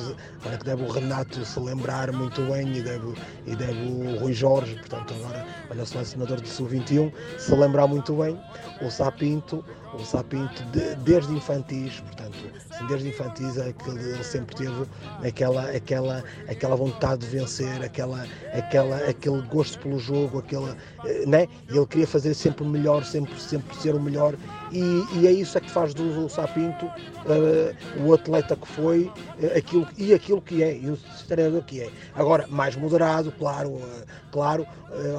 [0.45, 3.15] olha que deve o Renato se lembrar muito bem e deve,
[3.47, 8.15] e deve o Rui Jorge, portanto agora olha o selecionador de Sub-21, se lembrar muito
[8.15, 8.39] bem,
[8.83, 12.37] o Sapinto o Sapinto de, desde infantis, portanto,
[12.71, 14.87] assim, desde infantis é que ele sempre teve
[15.27, 21.49] aquela, aquela, aquela vontade de vencer, aquela, aquela, aquele gosto pelo jogo, aquela, eh, né?
[21.71, 24.35] E ele queria fazer sempre melhor, sempre, sempre ser o melhor,
[24.73, 29.57] e, e é isso é que faz do Sapinto uh, o atleta que foi uh,
[29.57, 31.91] aquilo, e aquilo que é, e o treinador que é.
[32.15, 34.67] Agora, mais moderado, claro, uh, claro,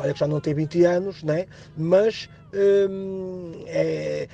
[0.02, 1.46] olha que já não tem 20 anos, né?
[1.78, 2.28] mas
[3.68, 4.28] é,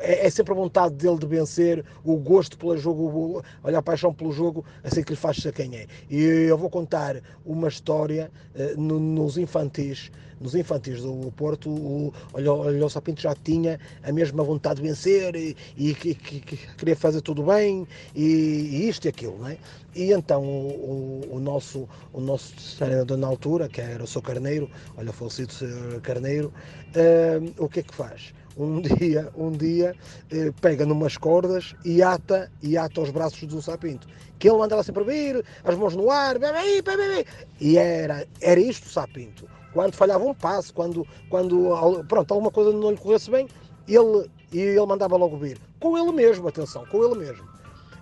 [0.00, 4.12] é, é, sempre a vontade dele de vencer, o gosto pelo jogo, olha a paixão
[4.12, 5.86] pelo jogo, assim que lhe faz ser quem é.
[6.10, 8.32] E eu vou contar uma história
[8.76, 10.10] no, nos infantis
[10.40, 14.88] nos infantis do Porto, o, olha, olha, o Sapinto já tinha a mesma vontade de
[14.88, 19.38] vencer e, e que, que, que, queria fazer tudo bem e, e, isto e aquilo,
[19.38, 19.58] não é?
[19.94, 24.20] E então o, o, o nosso, o nosso treinador na altura, que era o seu
[24.20, 25.54] Carneiro, olha, o falecido
[26.02, 26.52] Carneiro,
[26.94, 28.34] uh, o que é que faz?
[28.56, 29.94] um dia, um dia
[30.30, 34.08] eh, pega numas cordas e ata, e ata os braços do sapinto.
[34.38, 37.26] Que ele andava sempre a vir, as mãos no ar, bebe, bebe, bebe.
[37.60, 39.46] e era, era isto o sapinto
[39.76, 43.46] quando falhava um passo, quando, quando pronto, alguma coisa não lhe corresse bem,
[43.86, 45.58] ele, e ele mandava logo vir.
[45.78, 47.44] Com ele mesmo, atenção, com ele mesmo.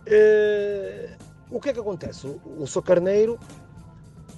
[0.07, 1.11] Uh,
[1.51, 2.29] o que é que acontece?
[2.29, 3.41] O, o seu carneiro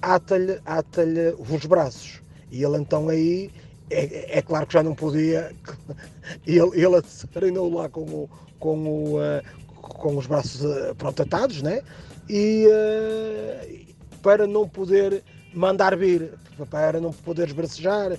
[0.01, 1.03] ata-lhe ata
[1.37, 2.23] os braços.
[2.51, 3.51] E ele então aí,
[3.91, 5.53] é, é, claro que já não podia,
[6.47, 9.43] ele, ele treinou lá com, o, com, o, uh,
[9.79, 11.83] com os braços uh, pronto, atados, né?
[12.27, 15.23] E uh, para não poder
[15.53, 16.33] mandar vir,
[16.65, 18.17] para não poderes bracejar uh,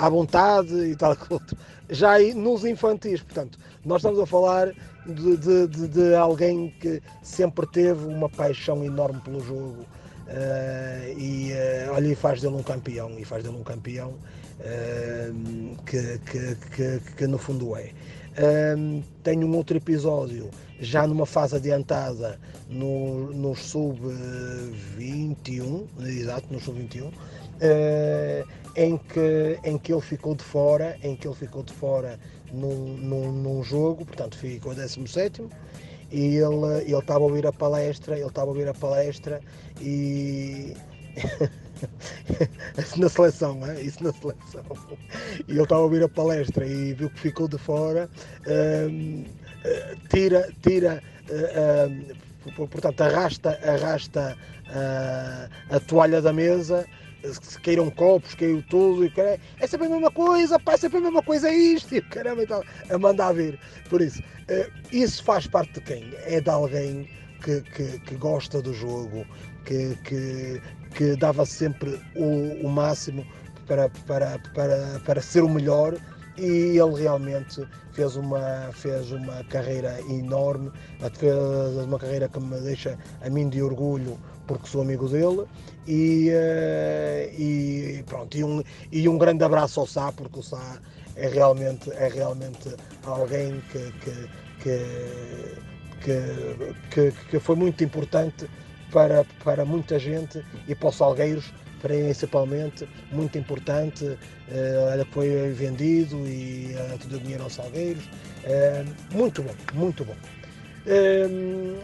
[0.00, 1.16] à vontade e tal.
[1.90, 4.72] Já aí nos infantis, portanto, nós estamos a falar
[5.06, 11.52] de, de, de, de alguém que sempre teve uma paixão enorme pelo jogo uh, e
[11.52, 14.14] uh, olha, e faz dele um campeão, e faz dele um campeão
[15.86, 17.90] que, que, que, que no fundo é.
[18.76, 20.50] Um, tenho um outro episódio
[20.80, 27.12] já numa fase adiantada no, no sub-21, exato, no sub-21,
[27.62, 32.18] uh, em, que, em que ele ficou de fora, em que ele ficou de fora
[32.52, 35.48] num, num, num jogo, portanto ficou 17
[36.10, 39.40] e ele, ele estava a ouvir a palestra, ele estava a ouvir a palestra
[39.80, 40.74] e
[42.96, 43.80] na seleção, é?
[43.80, 44.62] isso na seleção.
[45.48, 48.10] E ele estava a ouvir a palestra e viu que ficou de fora,
[48.46, 49.24] um,
[49.64, 51.02] eh, tira, tira,
[52.50, 54.36] um, portanto, arrasta, arrasta
[55.70, 56.86] a toalha da mesa,
[57.24, 59.12] se caíram copos, caiu tudo, e
[59.60, 62.42] é sempre a mesma coisa, pá, é sempre a mesma coisa é isto, e caramba,
[62.42, 63.58] então, a mandar vir.
[63.88, 66.10] Por isso, uh, isso faz parte de quem?
[66.24, 67.08] É de alguém
[67.42, 69.26] que, que, que gosta do jogo,
[69.64, 70.60] que, que,
[70.94, 73.26] que dava sempre o, o máximo
[73.66, 75.96] para, para, para, para ser o melhor
[76.36, 80.70] e ele realmente fez uma, fez uma carreira enorme,
[81.14, 81.36] fez
[81.84, 85.46] uma carreira que me deixa a mim de orgulho porque sou amigo dele.
[85.86, 90.78] E, uh, e pronto, e um, e um grande abraço ao Sá, porque o Sá
[91.16, 92.74] é realmente, é realmente
[93.04, 94.28] alguém que, que,
[96.00, 98.48] que, que, que foi muito importante
[98.92, 101.52] para, para muita gente e para os Salgueiros
[101.82, 108.04] principalmente, muito importante, uh, foi vendido e uh, todo o dinheiro aos Salgueiros.
[108.04, 110.16] Uh, muito bom, muito bom.
[110.86, 111.78] Uh,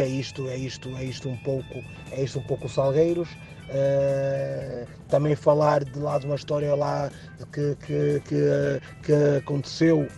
[0.00, 1.82] é isto, é isto, é isto um pouco,
[2.12, 3.28] é isto um pouco Salgueiros.
[3.68, 7.10] Uh, também falar de lá de uma história lá
[7.52, 10.08] que, que, que, que aconteceu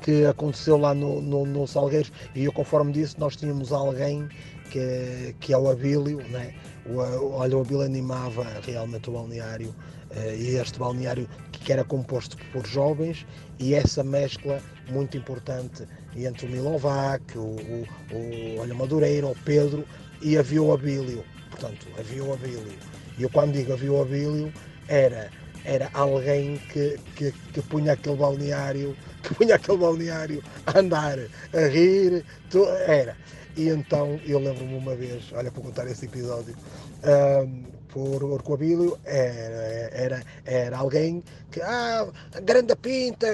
[0.00, 4.28] que aconteceu lá no, no, no, Salgueiros e eu conforme disse nós tínhamos alguém
[4.70, 6.54] que, que é o Abílio né?
[6.86, 6.98] o,
[7.32, 9.74] olha o Abílio animava realmente o balneário
[10.10, 13.26] uh, e este balneário que era composto por jovens
[13.58, 15.84] e essa mescla muito importante
[16.16, 19.84] entre o Milovac, o, o, o olha, Madureira, o Pedro
[20.20, 21.24] e havia o Abílio
[21.60, 22.72] portanto, havia o Abílio.
[23.18, 24.52] E eu quando digo havia o Abílio,
[24.88, 25.30] era,
[25.64, 31.18] era alguém que, que, que punha aquele balneário, que punha aquele balneário a andar,
[31.52, 33.16] a rir, tu, era.
[33.56, 36.56] E então eu lembro-me uma vez, olha para contar esse episódio,
[37.04, 42.08] um, por Orcoabílio era, era, era alguém que, ah,
[42.42, 43.26] grande pinta,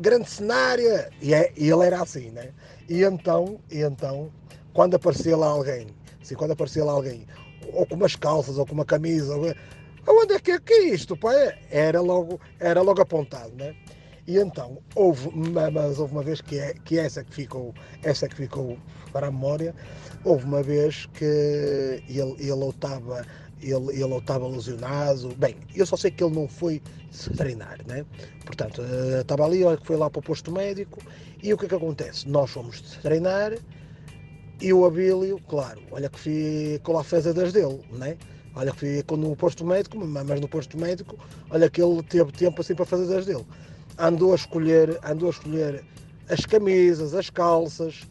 [0.00, 2.50] grande cenário, e, é, e ele era assim, né?
[2.88, 4.30] E então, e então,
[4.72, 5.88] quando aparecia lá alguém
[6.28, 7.26] Assim, quando aparecia lá alguém,
[7.72, 9.54] ou com umas calças, ou com uma camisa, ou,
[10.06, 11.16] onde é que é, que é isto?
[11.16, 11.32] Pá?
[11.70, 13.74] Era, logo, era logo apontado, né?
[14.26, 18.36] E então, houve, mas houve uma vez que, é, que essa que ficou, essa que
[18.36, 18.76] ficou
[19.10, 19.74] para a memória,
[20.22, 23.24] houve uma vez que ele, ele estava
[23.62, 25.34] ele, ele estava lesionado.
[25.36, 28.04] Bem, eu só sei que ele não foi se treinar, né?
[28.44, 31.00] Portanto, eh, estava ali, olha que foi lá para o posto médico
[31.42, 32.28] e o que é que acontece?
[32.28, 33.52] Nós fomos treinar,
[34.60, 38.16] e o Abílio, claro, olha que ficou lá fez das dele, né?
[38.56, 41.16] Olha que ficou no posto médico, mas no posto médico,
[41.48, 43.46] olha que ele teve tempo assim para fazer das dele.
[43.96, 45.84] Andou a escolher, andou a escolher
[46.28, 48.02] as camisas, as calças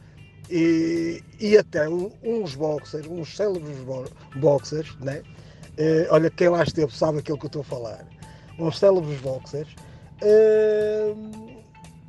[0.50, 3.78] e, e até uns boxers, uns célebres
[4.36, 5.22] boxers, né?
[5.80, 8.08] Uh, olha, quem lá esteve sabe aquilo que eu estou a falar.
[8.58, 9.70] Uns célebres boxers.
[10.24, 11.62] Uh,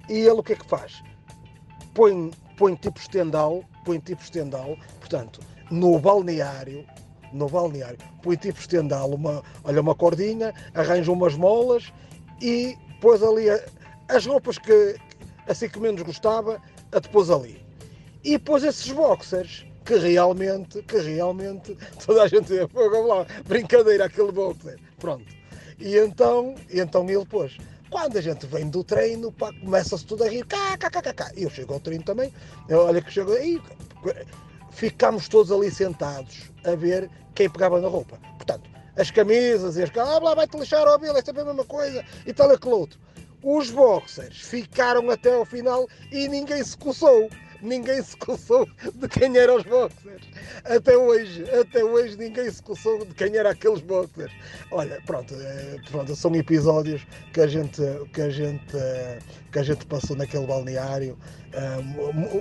[0.08, 1.02] e ele o que é que faz?
[1.94, 6.84] Põe, põe tipo estendal põe tipo estendal, portanto, no balneário,
[7.32, 11.90] no balneário, põe tipo estendal, uma, olha, uma cordinha, arranja umas molas
[12.42, 13.58] e pôs ali a,
[14.10, 14.96] as roupas que
[15.46, 16.60] assim que menos gostava,
[16.92, 17.66] a depois ali.
[18.28, 21.74] E pôs esses boxers que realmente, que realmente
[22.04, 24.78] toda a gente vamos lá, brincadeira aquele boxer.
[24.98, 25.24] Pronto.
[25.78, 27.56] E então, e então ele pôs.
[27.88, 31.30] Quando a gente vem do treino, começa-se tudo a rir, cá, cá, cá, cá, cá.
[31.34, 32.30] Eu chego ao treino também,
[32.68, 33.58] eu, olha que chego aí,
[34.72, 38.18] ficámos todos ali sentados a ver quem pegava na roupa.
[38.36, 42.04] Portanto, as camisas e as ah, lá vai-te lixar, ó, esta é a mesma coisa
[42.26, 43.00] e tal, aquele outro.
[43.42, 47.30] Os boxers ficaram até ao final e ninguém se coçou
[47.62, 50.28] ninguém se coçou de quem eram os boxers.
[50.64, 54.32] Até hoje, até hoje ninguém se coçou de quem eram aqueles boxers.
[54.70, 57.82] Olha, pronto, é, pronto, são episódios que a gente,
[58.12, 58.76] que a gente,
[59.52, 61.16] que a gente passou naquele balneário.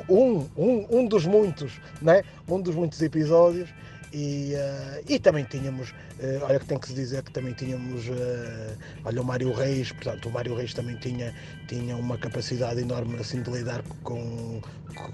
[0.09, 2.23] Um, um, um dos muitos, né?
[2.47, 3.69] um dos muitos episódios
[4.17, 8.07] e, uh, e também tínhamos, uh, olha que tem que se dizer que também tínhamos,
[8.07, 11.31] uh, olha o Mário Reis, portanto o Mário Reis também tinha,
[11.67, 14.59] tinha uma capacidade enorme assim de lidar com,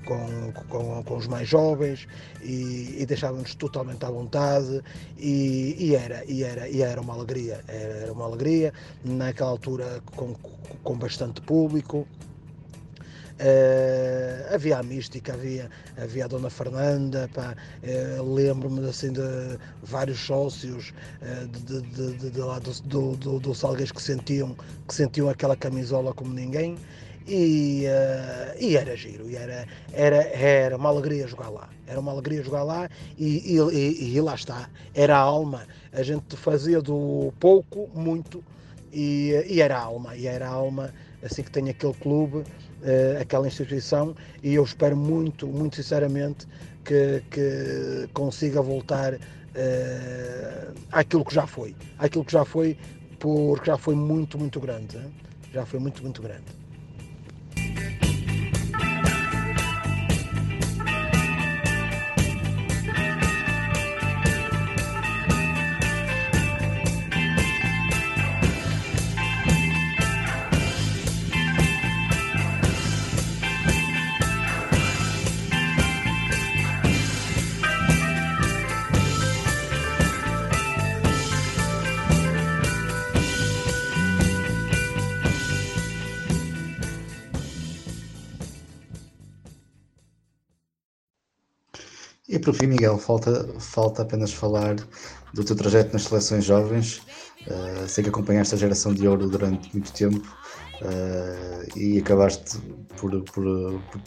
[0.05, 2.07] com, com, com os mais jovens
[2.41, 4.81] e, e deixava-nos totalmente à vontade
[5.17, 8.73] e, e, era, e, era, e era uma alegria, era uma alegria,
[9.03, 10.33] naquela altura com,
[10.81, 12.07] com bastante público.
[13.39, 19.21] Uh, havia a mística, havia, havia a Dona Fernanda, uh, lembro-me assim de
[19.81, 24.55] vários sócios uh, de, de, de, de, lá do, do, do, do Salguês que sentiam,
[24.87, 26.77] que sentiam aquela camisola como ninguém.
[27.25, 27.85] E,
[28.59, 32.63] e era giro, e era, era, era uma alegria jogar lá, era uma alegria jogar
[32.63, 38.43] lá e, e, e lá está, era a alma, a gente fazia do pouco muito
[38.91, 42.43] e, e era a alma, e era a alma assim que tem aquele clube
[42.83, 46.47] uh, aquela instituição e eu espero muito, muito sinceramente
[46.83, 52.77] que, que consiga voltar uh, àquilo que já foi, àquilo que já foi,
[53.19, 55.13] porque já foi muito, muito grande, hein?
[55.53, 56.62] já foi muito, muito grande.
[92.43, 94.75] Por fim, Miguel, falta, falta apenas falar
[95.33, 97.01] do teu trajeto nas seleções jovens.
[97.47, 100.25] Uh, sei que acompanhaste a geração de ouro durante muito tempo
[100.81, 102.57] uh, e acabaste
[102.95, 104.01] por, por, por,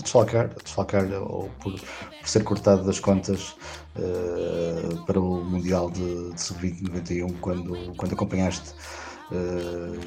[0.00, 3.54] desfalcar, desfalcar, ou por, por, ser cortado das contas
[3.96, 8.72] uh, para o Mundial de, de Sub-20 91 quando, quando acompanhaste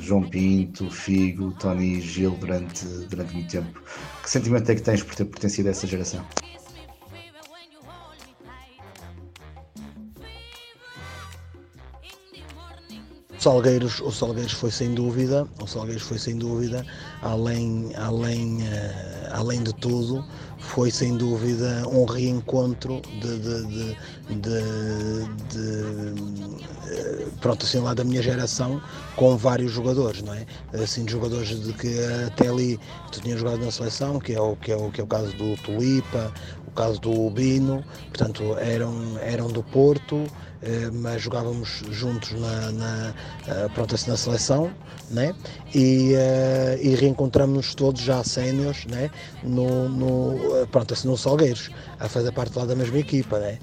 [0.02, 3.82] João Pinto, Figo, Tony e Gil durante, durante muito tempo.
[4.22, 6.26] Que sentimento é que tens por ter pertencido a essa geração?
[13.44, 16.86] Salgueiros, o Salgueiros foi sem dúvida, o Salgueiros foi sem dúvida,
[17.22, 20.24] além, além, uh, além de tudo,
[20.60, 24.48] foi sem dúvida um reencontro de, de, de,
[25.52, 26.14] de,
[26.88, 28.82] eh, pronto, assim lá da minha geração
[29.18, 30.46] com vários jogadores, não é?
[30.82, 32.80] Assim, jogadores de que até ali
[33.12, 35.36] tu tinhas jogado na seleção, que é o, que é o, que é o caso
[35.36, 36.34] do Tulipa,
[36.66, 40.53] o caso do Bino, portanto eram, eram do Porto, eh,
[40.94, 43.14] mas jogávamos juntos na, na,
[43.48, 44.72] eh, pronto, assim, na seleção
[45.10, 45.36] né?
[45.76, 49.12] e, uh, e reencontramos-nos todos já séniores né?
[49.44, 53.60] no, no, pronto, assim, no Salgueiros, a fazer parte lá da mesma equipa, né?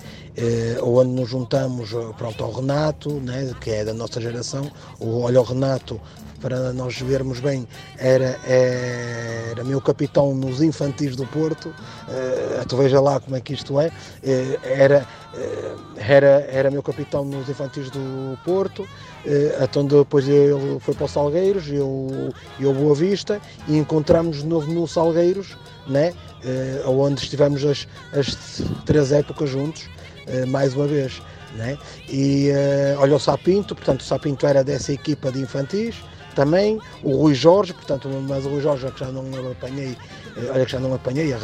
[0.82, 3.52] onde nos juntamos pronto, ao Renato, né?
[3.60, 6.00] que é da nossa geração, o, olha o Renato
[6.40, 7.66] para nós vermos bem,
[7.98, 13.52] era, era meu capitão nos infantis do Porto, uh, tu veja lá como é que
[13.52, 18.86] isto é, uh, era, uh, era, era meu capitão nos infantis do Porto,
[19.62, 23.38] então depois ele foi para o Salgueiros, eu, eu Boa Vista,
[23.68, 26.14] e encontramos de novo no Salgueiros, né?
[26.86, 29.90] onde estivemos as, as três épocas juntos,
[30.48, 31.20] mais uma vez.
[31.54, 31.76] Né?
[32.08, 35.96] E uh, olha o Sapinto, portanto o Sapinto era dessa equipa de infantis,
[36.34, 39.96] também, o Rui Jorge, portanto, mas o Rui Jorge que já não apanhei,
[40.36, 41.34] eh, olha que já não apanhei,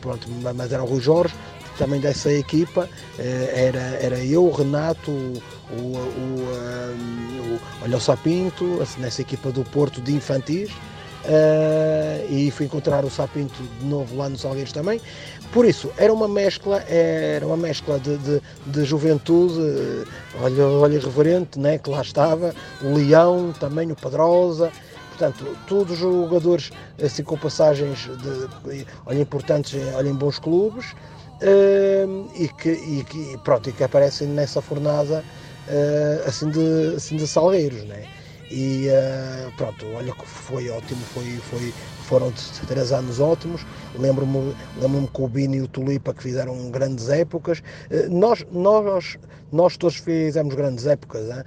[0.00, 1.34] pronto, mas era o Rui Jorge,
[1.78, 5.40] também dessa equipa, eh, era, era eu, o Renato, o,
[5.72, 10.70] o, o, o, olha o Sapinto, assim, nessa equipa do Porto de infantis,
[11.24, 15.00] Uh, e fui encontrar o Sapinto de novo lá no Salgueiros também.
[15.52, 19.54] Por isso, era uma mescla, era uma mescla de, de, de juventude,
[20.42, 24.70] olha, olha reverente, né, que lá estava, o Leão, também o Pedrosa,
[25.10, 26.70] portanto, todos jogadores
[27.02, 30.92] assim com passagens de, olha, importantes, olha, em bons clubes,
[31.40, 35.24] uh, e, que, e, que, pronto, e que aparecem nessa fornada
[35.68, 38.04] uh, assim, de, assim de Salgueiros, né?
[38.54, 41.74] E uh, pronto, olha que foi ótimo, foi, foi,
[42.04, 42.32] foram
[42.66, 43.64] três anos ótimos.
[43.98, 47.60] Lembro-me lembro que o Bini e o Tulipa que fizeram grandes épocas.
[47.90, 49.18] Uh, nós, nós,
[49.50, 51.26] nós todos fizemos grandes épocas.
[51.28, 51.42] Uh,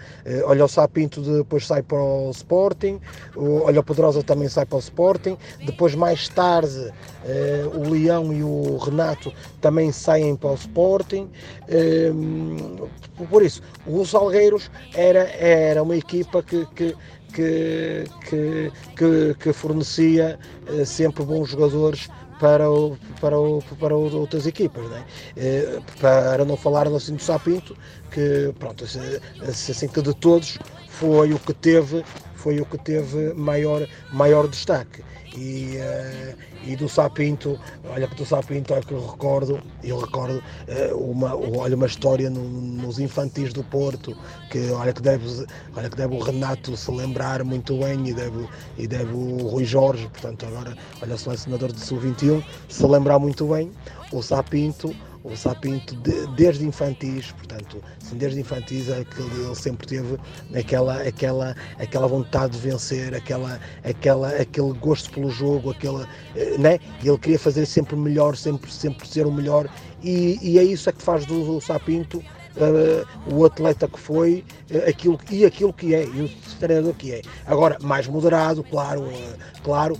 [0.45, 2.99] olha, o Sapinto depois sai para o Sporting,
[3.35, 5.37] olha, o Pedrosa também sai para o Sporting.
[5.65, 6.91] Depois, mais tarde,
[7.73, 11.29] o Leão e o Renato também saem para o Sporting.
[13.29, 16.95] por isso, os Salgueiros era, era uma equipa que, que
[17.37, 22.09] que, que, que, que fornecia eh, sempre bons jogadores
[22.39, 25.05] para, o, para, o, para outras equipas, né?
[25.99, 27.77] para não falar do Sapinto,
[28.11, 30.57] que pronto, assim que de todos
[30.99, 32.03] foi o que teve,
[32.35, 35.03] foi o que teve maior, maior destaque.
[35.35, 36.35] E, uh,
[36.65, 37.59] e do Sapinto,
[37.91, 42.27] olha que do Sapinto é que eu recordo, eu recordo uh, uma, olha, uma história
[42.27, 44.17] no, nos infantis do Porto,
[44.49, 45.45] que olha que, deve,
[45.75, 49.65] olha que deve o Renato se lembrar muito bem e deve, e deve o Rui
[49.65, 53.71] Jorge, portanto agora olha selecionador de Sul-21, se lembrar muito bem,
[54.11, 54.95] o Sapinto
[55.31, 60.17] o Sapinto de, desde infantis, portanto, assim, desde infantis é que ele, sempre teve
[60.55, 66.79] aquela, aquela, aquela vontade de vencer, aquela, aquela, aquele gosto pelo jogo, aquela, eh, né?
[67.03, 69.69] ele queria fazer sempre melhor, sempre, sempre ser o melhor,
[70.01, 72.23] e, e é isso é que faz do, do Sapinto
[73.31, 77.21] o atleta que foi uh, aquilo, e aquilo que é, e o treinador que é.
[77.45, 79.97] Agora, mais moderado, claro, uh, claro,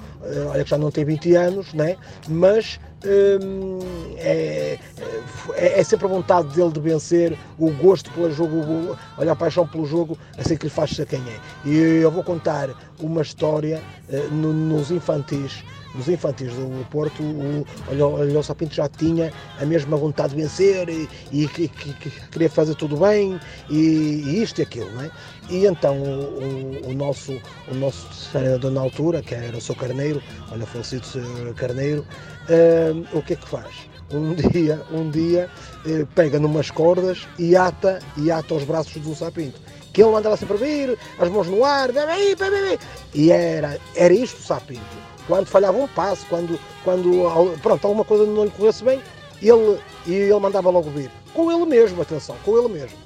[0.50, 1.96] olha que já não tem 20 anos, né?
[2.28, 2.80] mas
[4.18, 4.80] é,
[5.56, 9.68] é, é, sempre a vontade dele de vencer, o gosto pelo jogo, olha a paixão
[9.68, 11.68] pelo jogo, assim que lhe faz ser quem é.
[11.68, 13.82] E eu vou contar uma história
[14.32, 15.64] no, nos infantis
[15.98, 20.88] nos infantis do Porto, o, olha, o Sapinto já tinha a mesma vontade de vencer
[20.88, 23.40] e, e que, que, que, queria fazer tudo bem
[23.70, 25.12] e, e isto e aquilo, não é?
[25.50, 27.34] E então o, o, nosso,
[27.70, 30.22] o nosso treinador na altura, que era o seu Carneiro,
[30.52, 32.06] olha, o falecido Carneiro,
[32.50, 33.90] uh, o que é que faz?
[34.12, 35.50] Um dia, um dia
[35.86, 39.60] uh, pega numas cordas e ata, e ata os braços do Sapinto
[39.94, 42.80] que ele andava sempre a vir, as mãos no ar, bem, bem, bem,
[43.16, 48.26] e era, era isto o Sapinto quando falhava um passo, quando, quando pronto, alguma coisa
[48.26, 49.02] não lhe corresse bem,
[49.42, 51.12] ele, e ele mandava logo vir.
[51.34, 52.98] Com ele mesmo, atenção, com ele mesmo.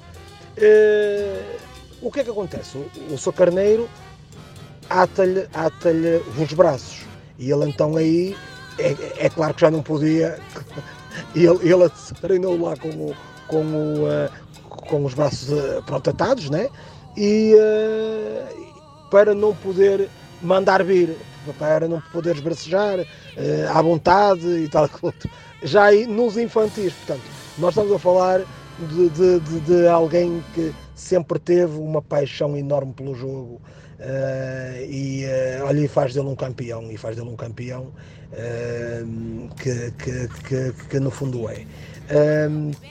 [0.56, 1.58] Uh,
[2.00, 2.78] o que é que acontece?
[2.78, 3.88] O, o seu carneiro
[4.88, 5.90] ata-lhe ata
[6.38, 7.00] os braços.
[7.38, 8.36] E ele então aí,
[8.78, 10.38] é, é, claro que já não podia,
[11.34, 13.16] ele, ele treinou lá com, o,
[13.48, 14.30] com, o, uh,
[14.88, 16.68] com os braços uh, né?
[17.16, 20.08] E uh, para não poder
[20.40, 21.16] mandar vir,
[21.58, 23.06] para não poder esbracejar uh,
[23.72, 24.88] à vontade e tal.
[25.62, 27.22] Já aí nos infantis, portanto,
[27.58, 28.40] nós estamos a falar
[28.78, 33.60] de, de, de, de alguém que sempre teve uma paixão enorme pelo jogo
[34.00, 37.92] uh, e uh, olha, e faz dele um campeão, e faz dele um campeão
[38.32, 41.64] uh, que, que, que, que, no fundo é.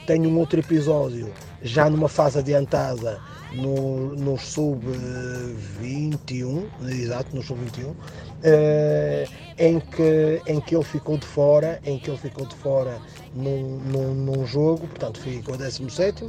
[0.06, 1.32] tenho um outro episódio
[1.62, 3.20] já numa fase adiantada
[3.54, 7.94] no, no sub-21, exato, no sub-21, uh,
[9.58, 12.98] em, que, em que ele ficou de fora, em que ele ficou de fora
[13.34, 16.26] num, num, num jogo, portanto ficou 17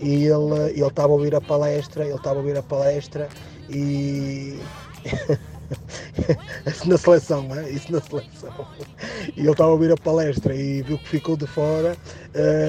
[0.00, 3.28] e ele ele estava a ouvir a palestra, ele estava a ouvir a palestra
[3.68, 4.60] e
[6.66, 7.68] isso na seleção, é?
[7.70, 8.66] isso na seleção.
[9.36, 11.96] E ele estava a ouvir a palestra e viu que ficou de fora,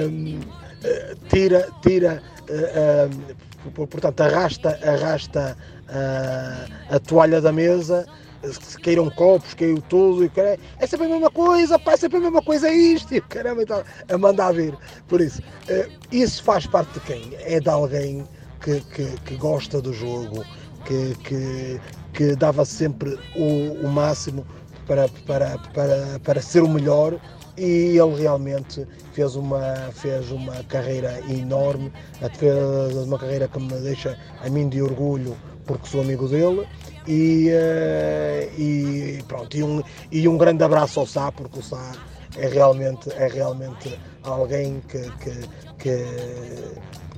[0.10, 0.40] um,
[0.84, 5.58] eh, tira, tira, um, portanto, arrasta, arrasta
[5.90, 8.06] uh, a toalha da mesa
[8.44, 12.20] se caíram copos, caiu tudo, e cara, é sempre a mesma coisa, pá, é sempre
[12.20, 14.74] a mesma coisa, é isto, e caramba, então, a mandar vir.
[15.08, 17.36] Por isso, uh, isso faz parte de quem?
[17.40, 18.26] É de alguém
[18.62, 20.46] que, que, que gosta do jogo,
[20.86, 21.82] que, que,
[22.14, 24.46] que dava sempre o, o máximo
[24.88, 27.20] para, para, para, para ser o melhor
[27.60, 31.92] e ele realmente fez uma, fez uma carreira enorme,
[32.38, 35.36] fez uma carreira que me deixa a mim de orgulho
[35.66, 36.66] porque sou amigo dele.
[37.08, 41.94] E, uh, e pronto, e um, e um grande abraço ao Sá, porque o Sá
[42.38, 46.06] é realmente, é realmente alguém que, que,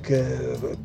[0.02, 0.18] que,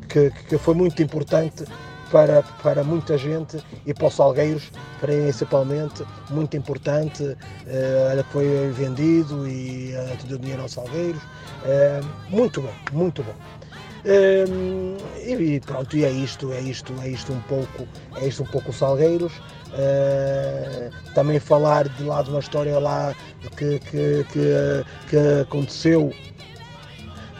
[0.08, 1.64] que, que foi muito importante
[2.10, 7.22] para, para muita gente e para os Salgueiros, principalmente, muito importante.
[7.22, 11.22] Uh, foi vendido e uh, deu dinheiro aos Salgueiros.
[11.22, 13.34] Uh, muito bom, muito bom.
[14.04, 17.86] Um, e pronto, e é isto, é isto, é isto um pouco,
[18.16, 19.32] é isto um pouco Salgueiros.
[19.68, 23.14] Uh, também falar de lá de uma história lá
[23.56, 26.10] que, que, que, que aconteceu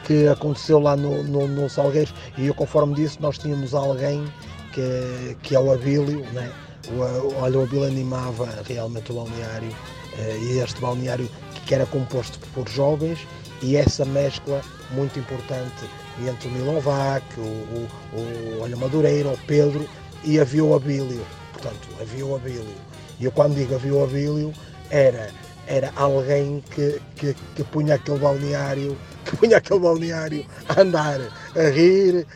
[0.05, 4.27] que aconteceu lá no, no, no, Salgueiros e eu conforme disse nós tínhamos alguém
[4.73, 6.53] que, que é o Abílio, né?
[6.91, 11.29] o, olha o Abílio animava realmente o balneário uh, e este balneário
[11.67, 13.19] que era composto por jovens
[13.63, 14.63] e essa mescla
[14.93, 15.85] muito importante
[16.27, 19.87] entre o Milovac, o, o, o Madureira, o Pedro
[20.25, 21.25] e havia o Abílio.
[21.53, 22.75] Portanto, havia o Abílio.
[23.21, 24.53] E eu quando digo havia o Abílio,
[24.91, 25.31] era,
[25.67, 31.21] era alguém que, que, que punha aquele balneário, que punha aquele balneário a andar,
[31.55, 32.27] a rir,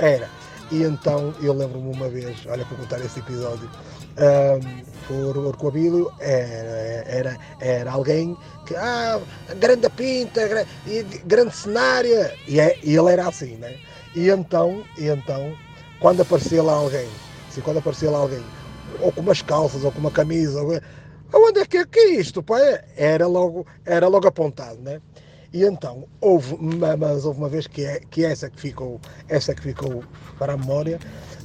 [0.00, 0.39] era.
[0.70, 3.68] E então eu lembro-me uma vez, olha para contar esse episódio,
[4.16, 4.90] um,
[5.54, 9.20] por Abílio era, era, era alguém que, ah,
[9.58, 10.40] grande pinta,
[11.24, 13.76] grande cenário, e, é, e ele era assim, né?
[14.14, 15.52] E então, e então,
[15.98, 17.08] quando aparecia lá alguém,
[17.48, 18.44] assim, quando aparecia lá alguém,
[19.00, 20.80] ou com umas calças, ou com uma camisa, ou,
[21.34, 22.58] onde é que é, que é isto, pá?
[22.96, 25.00] Era logo, era logo apontado, né?
[25.52, 29.62] E então, houve, mas houve uma vez que, é, que essa que ficou, essa que
[29.62, 30.04] ficou
[30.38, 31.00] para a memória,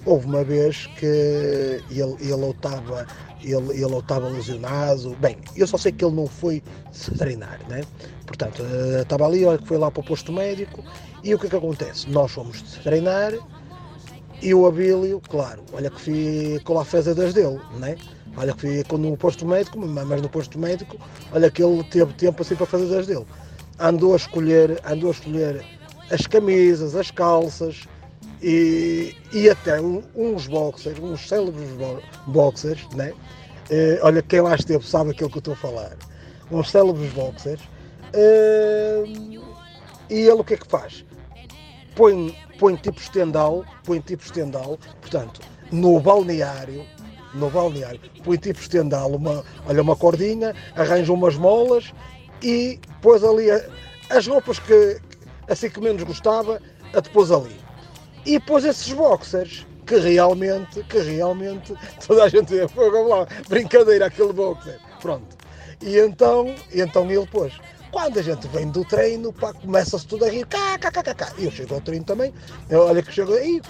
[0.05, 3.07] houve uma vez que ele, ele estava
[3.43, 5.15] ele, ele estava lesionado.
[5.19, 6.61] Bem, eu só sei que ele não foi
[7.17, 7.81] treinar, né?
[8.27, 10.83] Portanto, eh, estava ali, olha que foi lá para o posto médico
[11.23, 12.09] e o que é que acontece?
[12.09, 13.33] Nós fomos treinar
[14.41, 17.95] e o Abílio, claro, olha que ficou lá a das dele, né?
[18.37, 20.97] Olha que ficou no posto médico, mas no posto médico,
[21.31, 23.25] olha que ele teve tempo assim para fazer das dele.
[23.79, 25.65] Andou a escolher, andou a escolher
[26.09, 27.87] as camisas, as calças,
[28.41, 31.69] e, e até um, uns boxers, uns célebres
[32.27, 33.11] boxers, né?
[33.71, 35.97] Uh, olha, quem lá esteve sabe aquilo que eu estou a falar.
[36.51, 37.61] Uns célebres boxers.
[38.13, 39.41] Uh,
[40.09, 41.03] e ele o que é que faz?
[41.95, 46.85] Põe, põe tipo estendal, põe tipo estendal, portanto, no balneário,
[47.33, 51.91] no balneário, põe tipo estendal, uma, olha, uma cordinha, arranja umas molas
[52.41, 53.61] e pôs ali a,
[54.09, 54.99] as roupas que
[55.47, 56.61] assim que menos gostava,
[56.93, 57.55] a depois ali.
[58.25, 61.75] E pôs esses boxers que realmente, que realmente
[62.05, 64.79] toda a gente vê, vamos lá, brincadeira, aquele boxer.
[65.01, 65.35] Pronto.
[65.81, 67.53] E então, e então ele pôs.
[67.91, 71.13] Quando a gente vem do treino, pá, começa-se tudo a rir, cá, cá, cá, cá,
[71.13, 71.33] cá.
[71.37, 72.33] E eu chego ao treino também,
[72.69, 73.61] eu, olha que chego aí,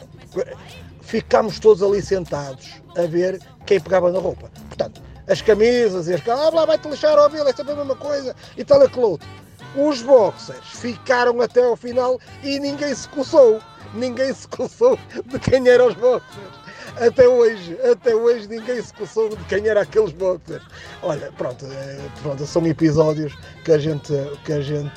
[1.01, 4.49] ficámos todos ali sentados a ver quem pegava na roupa.
[4.67, 8.35] Portanto, as camisas e as ah, lá vai-te lixar, Vila, esta é a mesma coisa,
[8.57, 9.27] e tal, aquele outro.
[9.75, 13.61] Os boxers ficaram até ao final e ninguém se coçou
[13.95, 16.65] ninguém se coçou de quem eram os boxers.
[16.99, 20.63] até hoje, até hoje ninguém se soube de quem era aqueles boxers.
[21.01, 24.13] Olha, pronto, é, pronto, são episódios que a gente,
[24.45, 24.91] que a gente,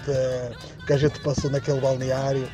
[0.87, 2.49] que a gente passou naquele balneário.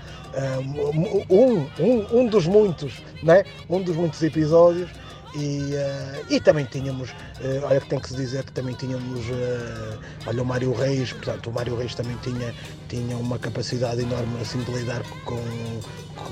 [1.30, 3.44] Um, um, um dos muitos, né?
[3.70, 4.90] um dos muitos episódios
[5.34, 9.20] e, uh, e também tínhamos, uh, olha que tem que se dizer que também tínhamos,
[9.26, 12.54] uh, olha o Mário Reis, portanto o Mário Reis também tinha,
[12.88, 15.42] tinha uma capacidade enorme assim de lidar com,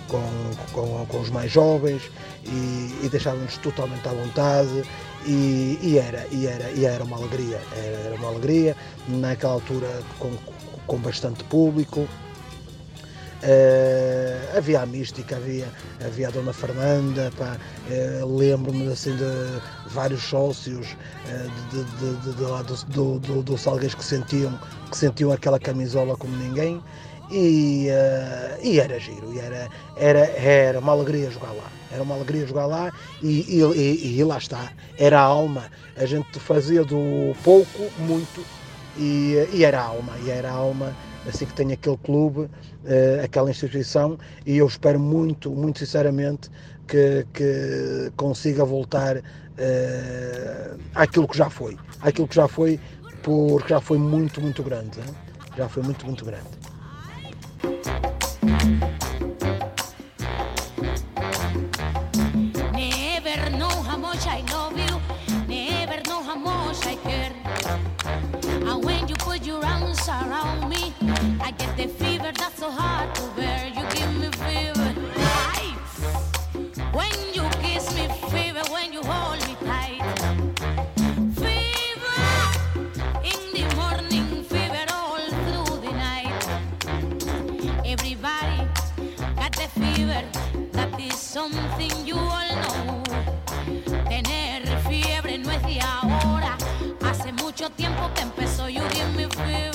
[0.09, 0.23] com,
[0.73, 2.03] com, com os mais jovens
[2.45, 4.85] e, e deixava-nos totalmente à vontade
[5.27, 7.61] e, e, era, e, era, e era uma alegria,
[8.05, 8.77] era uma alegria,
[9.09, 10.33] naquela altura com,
[10.87, 12.09] com bastante público,
[13.43, 15.67] Uh, havia a mística, havia,
[16.05, 22.85] havia a Dona Fernanda, uh, lembro-me assim de vários sócios uh, de, de, de, do,
[22.87, 24.57] do, do, do Salguês que sentiam,
[24.89, 26.81] que sentiam aquela camisola como ninguém.
[27.33, 27.89] E,
[28.63, 29.67] e era giro, e era,
[29.97, 33.41] era, era uma alegria jogar lá, era uma alegria jogar lá e,
[33.75, 35.65] e, e lá está, era a alma,
[35.97, 38.45] a gente fazia do pouco muito
[38.99, 40.95] e, e era a alma, e era a alma
[41.27, 46.51] assim que tem aquele clube, uh, aquela instituição, e eu espero muito, muito sinceramente,
[46.87, 52.79] que, que consiga voltar uh, àquilo que já foi, àquilo que já foi,
[53.23, 55.15] porque já foi muito, muito grande, hein?
[55.57, 56.63] já foi muito, muito grande.
[71.59, 73.67] Get the fever that's so hard to bear.
[73.69, 74.89] You give me fever.
[76.93, 78.63] When you kiss me, fever.
[78.71, 80.01] When you hold me tight.
[81.43, 82.23] Fever.
[83.25, 86.43] In the morning, fever all through the night.
[87.85, 88.59] Everybody
[89.37, 90.23] got the fever.
[90.73, 93.03] That is something you all know.
[94.09, 96.57] Tener fiebre no es de ahora.
[97.01, 98.69] Hace mucho tiempo que empezó.
[98.69, 99.72] You give me fever.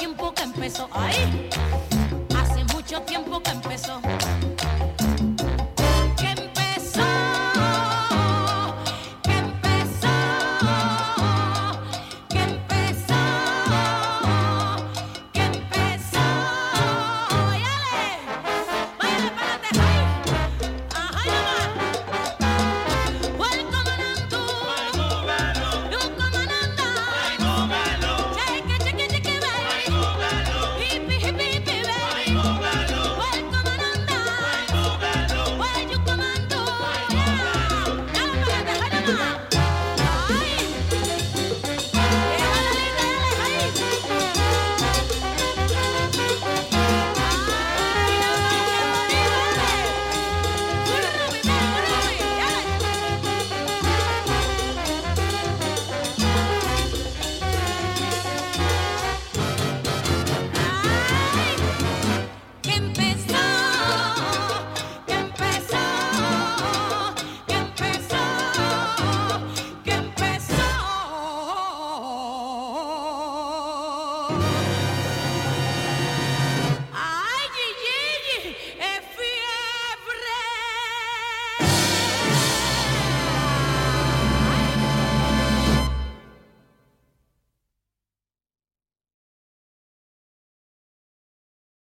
[0.00, 0.88] Tiempo que empezó.
[0.92, 1.48] Ay,
[2.36, 4.19] hace mucho tiempo que empezó.